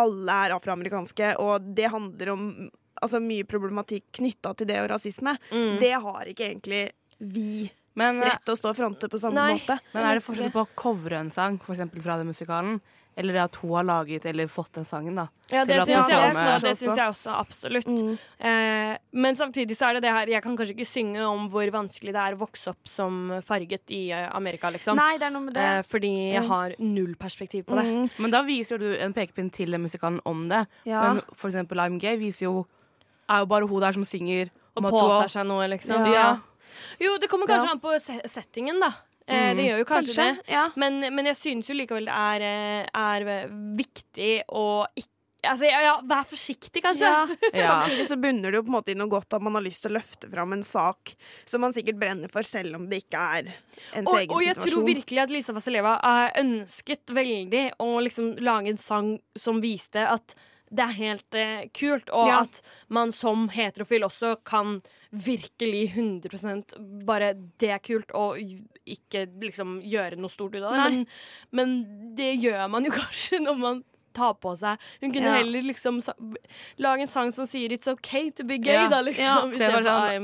alle 0.00 0.38
er 0.46 0.54
afroamerikanske, 0.56 1.34
og 1.42 1.68
det 1.76 1.90
handler 1.92 2.32
om 2.32 2.46
altså, 3.02 3.20
mye 3.22 3.46
problematikk 3.48 4.08
knytta 4.20 4.54
til 4.58 4.70
det 4.70 4.80
og 4.82 4.90
rasisme. 4.94 5.36
Mm. 5.52 5.76
Det 5.82 5.92
har 6.06 6.32
ikke 6.32 6.48
egentlig 6.48 6.82
vi 7.18 7.70
Men, 7.98 8.22
eh, 8.22 8.30
rett 8.30 8.44
til 8.46 8.54
å 8.54 8.58
stå 8.58 8.72
og 8.72 8.78
fronte 8.78 9.08
på 9.12 9.20
samme 9.20 9.36
Nei, 9.36 9.58
måte. 9.58 9.78
Men 9.92 10.08
er 10.08 10.18
det 10.18 10.24
forskjell 10.24 10.52
på 10.54 10.64
å 10.64 10.70
covre 10.74 11.20
en 11.20 11.30
sang, 11.30 11.58
for 11.60 11.74
eksempel 11.74 12.02
fra 12.04 12.16
den 12.20 12.30
musikalen, 12.32 12.80
eller 13.16 13.32
det 13.36 13.42
at 13.42 13.56
hun 13.60 13.70
har 13.76 13.84
laget 13.84 14.24
eller 14.26 14.46
fått 14.48 14.72
den 14.72 14.84
sangen, 14.88 15.14
da? 15.18 15.26
Ja, 15.50 15.64
det 15.68 15.76
syns 15.84 16.08
jeg, 16.08 16.18
også- 16.32 16.60
det 16.64 16.76
syns 16.78 16.96
jeg 16.96 17.08
også 17.12 17.34
absolutt. 17.36 18.18
Eh, 18.40 18.96
men 19.12 19.34
samtidig 19.36 19.76
så 19.76 19.88
er 19.90 19.94
det 19.94 20.02
det 20.02 20.12
her 20.12 20.26
Jeg 20.32 20.42
kan 20.42 20.56
kanskje 20.56 20.74
ikke 20.76 20.86
synge 20.88 21.20
om 21.28 21.48
hvor 21.50 21.68
vanskelig 21.70 22.12
det 22.12 22.22
er 22.22 22.34
å 22.34 22.38
vokse 22.40 22.68
opp 22.72 22.88
som 22.88 23.40
farget 23.44 23.90
i 23.90 24.10
eh, 24.12 24.28
Amerika, 24.34 24.70
liksom. 24.70 24.96
Nei, 24.96 25.18
det 25.18 25.26
er 25.26 25.30
noe 25.30 25.42
med 25.42 25.54
det. 25.54 25.62
Eh, 25.62 25.82
fordi 25.82 26.32
jeg 26.32 26.42
Mm. 26.42 26.48
har 26.48 26.74
null 26.78 27.14
perspektiv 27.16 27.64
på 27.66 27.76
det. 27.76 27.84
Mm. 27.84 28.10
Men 28.18 28.30
da 28.30 28.42
viser 28.42 28.78
jo 28.78 28.78
du 28.78 28.96
en 28.98 29.12
pekepinn 29.12 29.52
til 29.52 29.70
den 29.70 29.82
musikalen 29.82 30.20
om 30.24 30.48
det. 30.48 30.66
Ja. 30.84 31.12
Men 31.14 31.22
for 31.36 31.50
eksempel 31.50 31.76
I'm 31.78 31.98
Gay 32.00 32.16
viser 32.16 32.42
jo 32.48 32.66
er 33.28 33.38
jo 33.40 33.46
bare 33.46 33.68
hun 33.68 33.80
der 33.80 33.92
som 33.92 34.04
synger 34.04 34.50
Og 34.76 34.82
påtar 34.84 35.28
seg 35.28 35.46
noe, 35.46 35.68
liksom. 35.68 36.06
Ja. 36.12 36.38
Jo, 36.98 37.18
det 37.18 37.28
kommer 37.28 37.46
kanskje 37.46 37.66
Ja. 37.66 37.70
an 37.72 37.80
på 37.80 37.92
settingen, 38.26 38.80
da. 38.80 38.90
Eh, 39.26 39.52
Mm. 39.52 39.56
Det 39.56 39.64
gjør 39.68 39.78
jo 39.78 39.84
kanskje, 39.84 40.24
Kanskje, 40.34 40.44
det. 40.48 40.76
Men, 40.76 41.00
men 41.14 41.26
jeg 41.26 41.36
synes 41.36 41.68
jo 41.70 41.74
likevel 41.78 42.04
det 42.10 42.14
er, 42.14 42.42
eh, 42.42 42.86
er 42.94 43.48
viktig 43.78 44.42
å 44.50 44.86
ikke 44.96 45.08
Altså, 45.44 45.64
ja, 45.66 45.80
ja, 45.82 45.92
vær 46.06 46.22
forsiktig, 46.22 46.78
kanskje. 46.84 47.08
Ja. 47.52 47.66
Samtidig 47.66 48.04
så 48.06 48.14
bunner 48.14 48.52
det 48.54 48.60
jo 48.60 48.62
på 48.62 48.70
en 48.70 48.76
måte 48.76 48.92
i 48.92 48.94
noe 48.94 49.10
godt 49.10 49.34
at 49.34 49.42
man 49.42 49.56
har 49.58 49.64
lyst 49.64 49.82
til 49.82 49.90
å 49.90 49.96
løfte 49.96 50.28
fram 50.30 50.52
en 50.54 50.62
sak 50.62 51.16
som 51.50 51.60
man 51.64 51.74
sikkert 51.74 51.98
brenner 51.98 52.30
for, 52.30 52.46
selv 52.46 52.76
om 52.78 52.84
det 52.86 53.00
ikke 53.02 53.18
er 53.18 53.48
ens 53.50 54.06
og, 54.06 54.20
egen 54.20 54.30
og 54.36 54.44
jeg 54.46 54.54
tror 54.60 54.86
virkelig 54.86 55.18
at 55.24 55.34
Lisa 55.34 55.52
Vasileva 55.56 55.96
har 55.98 56.30
ønsket 56.38 57.10
veldig 57.10 57.64
å 57.82 57.88
liksom 58.06 58.36
lage 58.38 58.70
en 58.70 58.78
sang 58.78 59.10
som 59.34 59.58
viste 59.60 60.06
at 60.06 60.36
det 60.70 60.86
er 60.86 60.94
helt 61.00 61.34
eh, 61.34 61.66
kult, 61.74 62.06
og 62.14 62.30
Ja. 62.30 62.38
at 62.46 62.62
man 62.88 63.10
som 63.12 63.48
heterofil 63.52 64.06
også 64.06 64.36
kan 64.46 64.78
virkelig 65.10 65.90
100% 65.98 66.78
bare 67.04 67.34
Det 67.58 67.68
er 67.74 67.82
kult, 67.82 68.14
og 68.14 68.38
ikke 68.86 69.26
liksom 69.40 69.80
gjøre 69.86 70.16
noe 70.18 70.28
stort 70.32 70.54
ut 70.56 70.62
av 70.64 70.72
det. 70.74 70.82
Men, 70.82 71.06
men 71.52 72.14
det 72.18 72.34
gjør 72.42 72.68
man 72.70 72.84
jo 72.84 72.90
kanskje 73.02 73.40
når 73.44 73.58
man 73.58 73.82
tar 74.12 74.34
på 74.36 74.50
seg 74.60 74.76
Hun 75.00 75.08
kunne 75.08 75.24
Ja. 75.24 75.38
heller 75.40 75.62
liksom 75.64 75.96
lage 76.76 77.00
en 77.00 77.08
sang 77.08 77.30
som 77.32 77.46
sier 77.48 77.70
'It's 77.72 77.88
okay 77.88 78.28
to 78.28 78.44
be 78.44 78.58
gay', 78.58 78.74
Ja. 78.84 78.88
da, 78.92 79.00
liksom. 79.00 79.24
Ja, 79.24 79.46
istedenfor 79.48 79.86
sånn, 79.86 80.10
I 80.12 80.16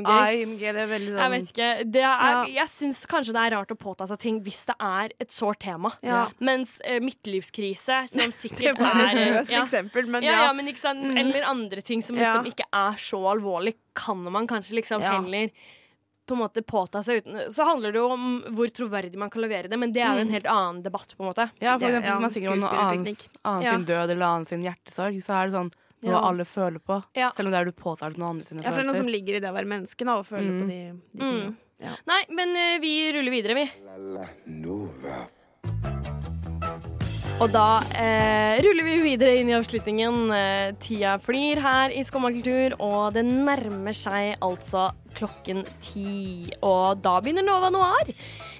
am 0.42 0.59
gay. 0.59 0.72
Det 0.72 0.82
er 0.82 0.90
veldig 0.90 1.09
Jeg 1.09 1.16
sånn- 1.16 1.30
vet 1.32 1.48
ikke. 1.54 1.92
Det 1.92 2.02
er. 2.04 2.44
Jeg 2.52 2.68
syns 2.68 3.06
kanskje 3.09 3.32
det 3.32 3.40
er 3.46 3.56
rart 3.56 3.72
å 3.72 3.78
påta 3.80 4.06
seg 4.06 4.18
ting 4.18 4.42
hvis 4.44 4.66
det 4.66 4.76
er 4.78 5.09
et 5.18 5.30
sårt 5.32 5.59
tema. 5.61 5.92
Mens 6.38 6.78
eh, 6.84 7.00
midtlivskrise, 7.00 8.09
som 8.12 8.18
Det 8.28 8.34
sikkert 8.36 8.78
var 8.78 8.92
er 8.92 9.09
et 9.09 9.16
eh, 9.16 9.32
løst 9.40 9.50
eksempel, 9.56 10.06
men 10.06 10.22
ja. 10.22 10.52
men? 10.52 10.66
Mm. 10.68 11.16
Eller 11.16 11.42
andre 11.48 11.80
ting 11.80 12.02
som 12.02 12.14
liksom 12.16 12.44
ikke 12.44 12.68
er 12.70 12.92
så 13.00 13.24
alvorlig, 13.24 13.74
kan 13.96 14.18
man 14.30 14.46
kanskje 14.46 14.74
liksom 14.82 15.00
heller 15.00 15.48
på 16.28 16.36
en 16.36 16.42
måte 16.44 16.62
påta 16.62 17.00
seg 17.02 17.22
uten 17.24 17.48
Så 17.54 17.64
handler 17.66 17.92
det 17.96 17.98
jo 18.02 18.10
om 18.14 18.26
hvor 18.54 18.68
troverdig 18.70 19.16
man 19.18 19.30
kan 19.32 19.42
levere 19.42 19.68
det, 19.72 19.78
men 19.80 19.92
det 19.96 20.02
er 20.04 20.14
jo 20.14 20.20
en 20.26 20.28
Mm. 20.28 20.36
helt 20.36 20.46
annen 20.52 20.82
debatt, 20.84 21.14
på 21.16 21.24
en 21.24 21.30
måte. 21.32 21.48
Ja, 21.60 21.78
for 21.78 21.88
eksempel 21.88 22.04
ja, 22.04 22.14
hvis 22.14 22.20
man 22.26 22.30
synger 22.36 22.52
om 22.52 22.60
noe 22.60 22.70
annen, 22.84 23.16
annen 23.44 23.62
Ja. 23.64 23.72
sin 23.72 23.84
død 23.88 24.10
eller 24.14 24.26
annen 24.26 24.44
sin 24.46 24.62
hjertesorg, 24.62 25.18
så 25.24 25.32
er 25.40 25.46
det 25.48 25.54
sånn 25.56 25.72
noe 26.02 26.12
Ja. 26.12 26.20
alle 26.28 26.44
føler 26.44 26.78
på. 26.78 27.02
Ja. 27.16 27.30
Selv 27.34 27.46
om 27.48 27.52
det 27.52 27.60
er 27.60 27.64
du 27.64 27.72
påtar 27.72 28.10
deg 28.10 28.18
noen 28.18 28.30
andre 28.36 28.44
sine 28.44 28.62
Ja, 28.62 28.70
for 28.70 28.82
det 28.82 28.86
er 28.86 28.92
noe 28.92 29.00
som 29.02 29.06
ligger 29.08 29.34
i 29.36 29.40
det 29.40 29.48
å 29.50 29.54
være 29.56 29.66
menneske, 29.66 30.04
da, 30.04 30.14
å 30.20 30.22
føle 30.22 30.46
Mm. 30.50 30.60
på 30.60 30.68
de, 30.68 31.00
de 31.16 31.24
Mm. 31.24 31.32
tingene. 31.32 31.56
Ja. 31.80 31.94
Nei, 32.06 32.24
men 32.30 32.48
uh, 32.56 32.78
vi 32.80 33.12
ruller 33.12 33.30
videre, 33.30 33.54
vi. 33.54 33.70
Nova. 34.46 35.28
Og 37.39 37.53
da 37.55 37.78
eh, 37.95 38.59
ruller 38.64 38.82
vi 38.82 38.97
videre 39.05 39.36
inn 39.39 39.51
i 39.53 39.55
avslutningen. 39.55 40.16
Eh, 40.34 40.72
tida 40.82 41.12
flyr 41.22 41.61
her 41.62 41.93
i 41.95 42.03
Skumma 42.03 42.32
kultur, 42.34 42.74
og 42.82 43.14
det 43.14 43.22
nærmer 43.28 43.95
seg 43.95 44.41
altså 44.43 44.89
klokken 45.14 45.62
ti. 45.78 46.51
Og 46.66 46.99
da 47.05 47.14
begynner 47.22 47.47
Nova 47.47 47.70
Noir. 47.70 48.11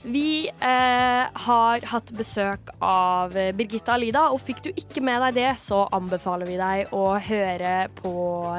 Vi 0.07 0.47
eh, 0.47 1.43
har 1.49 1.87
hatt 1.91 2.14
besøk 2.14 2.70
av 2.79 3.35
Birgitta 3.59 3.97
Alida, 3.97 4.29
og 4.31 4.45
fikk 4.47 4.62
du 4.68 4.70
ikke 4.70 5.03
med 5.03 5.26
deg 5.26 5.41
det, 5.41 5.51
så 5.59 5.83
anbefaler 5.99 6.47
vi 6.47 6.61
deg 6.62 6.95
å 6.95 7.09
høre 7.18 7.76
på 7.99 8.12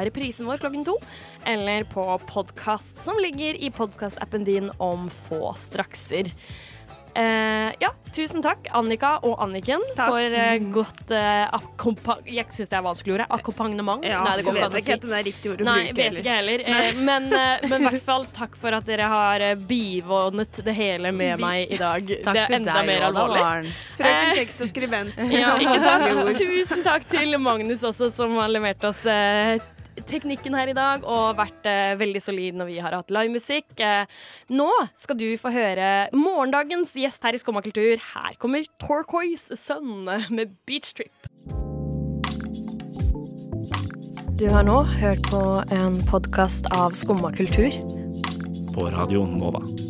reprisen 0.03 0.51
vår 0.51 0.59
klokken 0.65 0.83
to, 0.89 0.97
eller 1.47 1.87
på 1.95 2.03
podkast 2.27 2.99
som 3.07 3.23
ligger 3.23 3.55
i 3.55 3.71
podkastappen 3.71 4.43
din 4.43 4.67
om 4.83 5.07
få 5.29 5.55
strakser. 5.55 6.27
Eh, 7.19 7.71
ja, 7.79 7.89
tusen 8.15 8.43
takk, 8.43 8.69
Annika 8.71 9.17
og 9.27 9.41
Anniken, 9.43 9.81
Takk. 9.97 10.07
for 10.07 10.35
eh, 10.39 10.59
godt 10.71 11.11
eh. 11.11 12.21
Jeg 12.29 12.47
syns 12.55 12.71
det 12.71 12.77
er 12.77 12.85
vanskelig 12.85 13.15
ordet. 13.17 13.27
Akkompagnement. 13.35 14.05
Ja, 14.07 14.21
Nei, 14.23 14.37
det 14.39 14.45
går 14.47 14.55
vet 14.55 14.77
ikke 14.79 14.95
si. 14.95 15.09
det 15.09 15.17
er 15.17 15.25
riktig 15.27 15.51
ord 15.51 15.63
å 15.63 15.67
Nei, 15.67 15.79
bruke 15.89 15.97
vet 15.99 16.19
ikke 16.21 16.35
heller. 16.37 16.63
Eh, 16.63 17.01
men 17.09 17.27
eh, 17.35 17.65
men 17.67 17.83
i 17.83 17.89
hvert 17.89 18.05
fall 18.05 18.27
takk 18.35 18.55
for 18.59 18.77
at 18.77 18.87
dere 18.87 19.09
har 19.11 19.43
eh, 19.49 19.55
bivånet 19.69 20.61
det 20.63 20.75
hele 20.77 21.11
med 21.15 21.43
meg 21.43 21.73
i 21.75 21.81
dag. 21.81 22.13
Takk 22.23 22.39
det 22.39 22.45
er 22.45 22.55
enda 22.59 22.77
deg, 22.79 22.87
mer 22.93 23.07
alvorlig. 23.09 23.73
Frøken 23.99 24.29
Eh, 24.29 24.37
tekst 24.39 24.63
og 24.63 24.71
skribent. 24.71 25.25
ja, 25.41 25.51
ikke 25.59 25.79
sant? 25.83 26.39
Tusen 26.39 26.87
takk 26.87 27.09
til 27.11 27.35
Magnus 27.41 27.83
også, 27.91 28.11
som 28.13 28.37
har 28.39 28.51
levert 28.53 28.87
oss 28.87 29.03
eh, 29.09 29.59
teknikken 30.07 30.55
her 30.57 30.71
i 30.71 30.75
dag 30.77 31.03
og 31.07 31.37
vært 31.39 31.67
eh, 31.69 31.97
veldig 31.99 32.21
solid 32.23 32.59
når 32.59 32.69
vi 32.69 32.77
har 32.83 32.95
hatt 32.95 33.13
livemusikk. 33.13 33.71
Eh, 33.83 34.05
nå 34.53 34.69
skal 34.99 35.19
du 35.19 35.27
få 35.41 35.51
høre 35.55 35.89
morgendagens 36.15 36.95
gjest 36.99 37.25
her 37.25 37.35
i 37.35 37.41
Skumma 37.41 37.63
kultur. 37.65 37.97
Her 38.13 38.37
kommer 38.41 38.67
Torquoise 38.81 39.57
Sun 39.59 40.07
med 40.07 40.55
Beach 40.69 40.93
Trip. 40.93 41.29
Du 44.39 44.47
har 44.53 44.63
nå 44.63 44.81
hørt 45.01 45.25
på 45.27 45.43
en 45.75 45.99
podkast 46.07 46.69
av 46.79 46.95
Skumma 46.95 47.33
kultur. 47.35 47.75
På 48.75 48.87
Radio 48.93 49.25
Nova. 49.27 49.88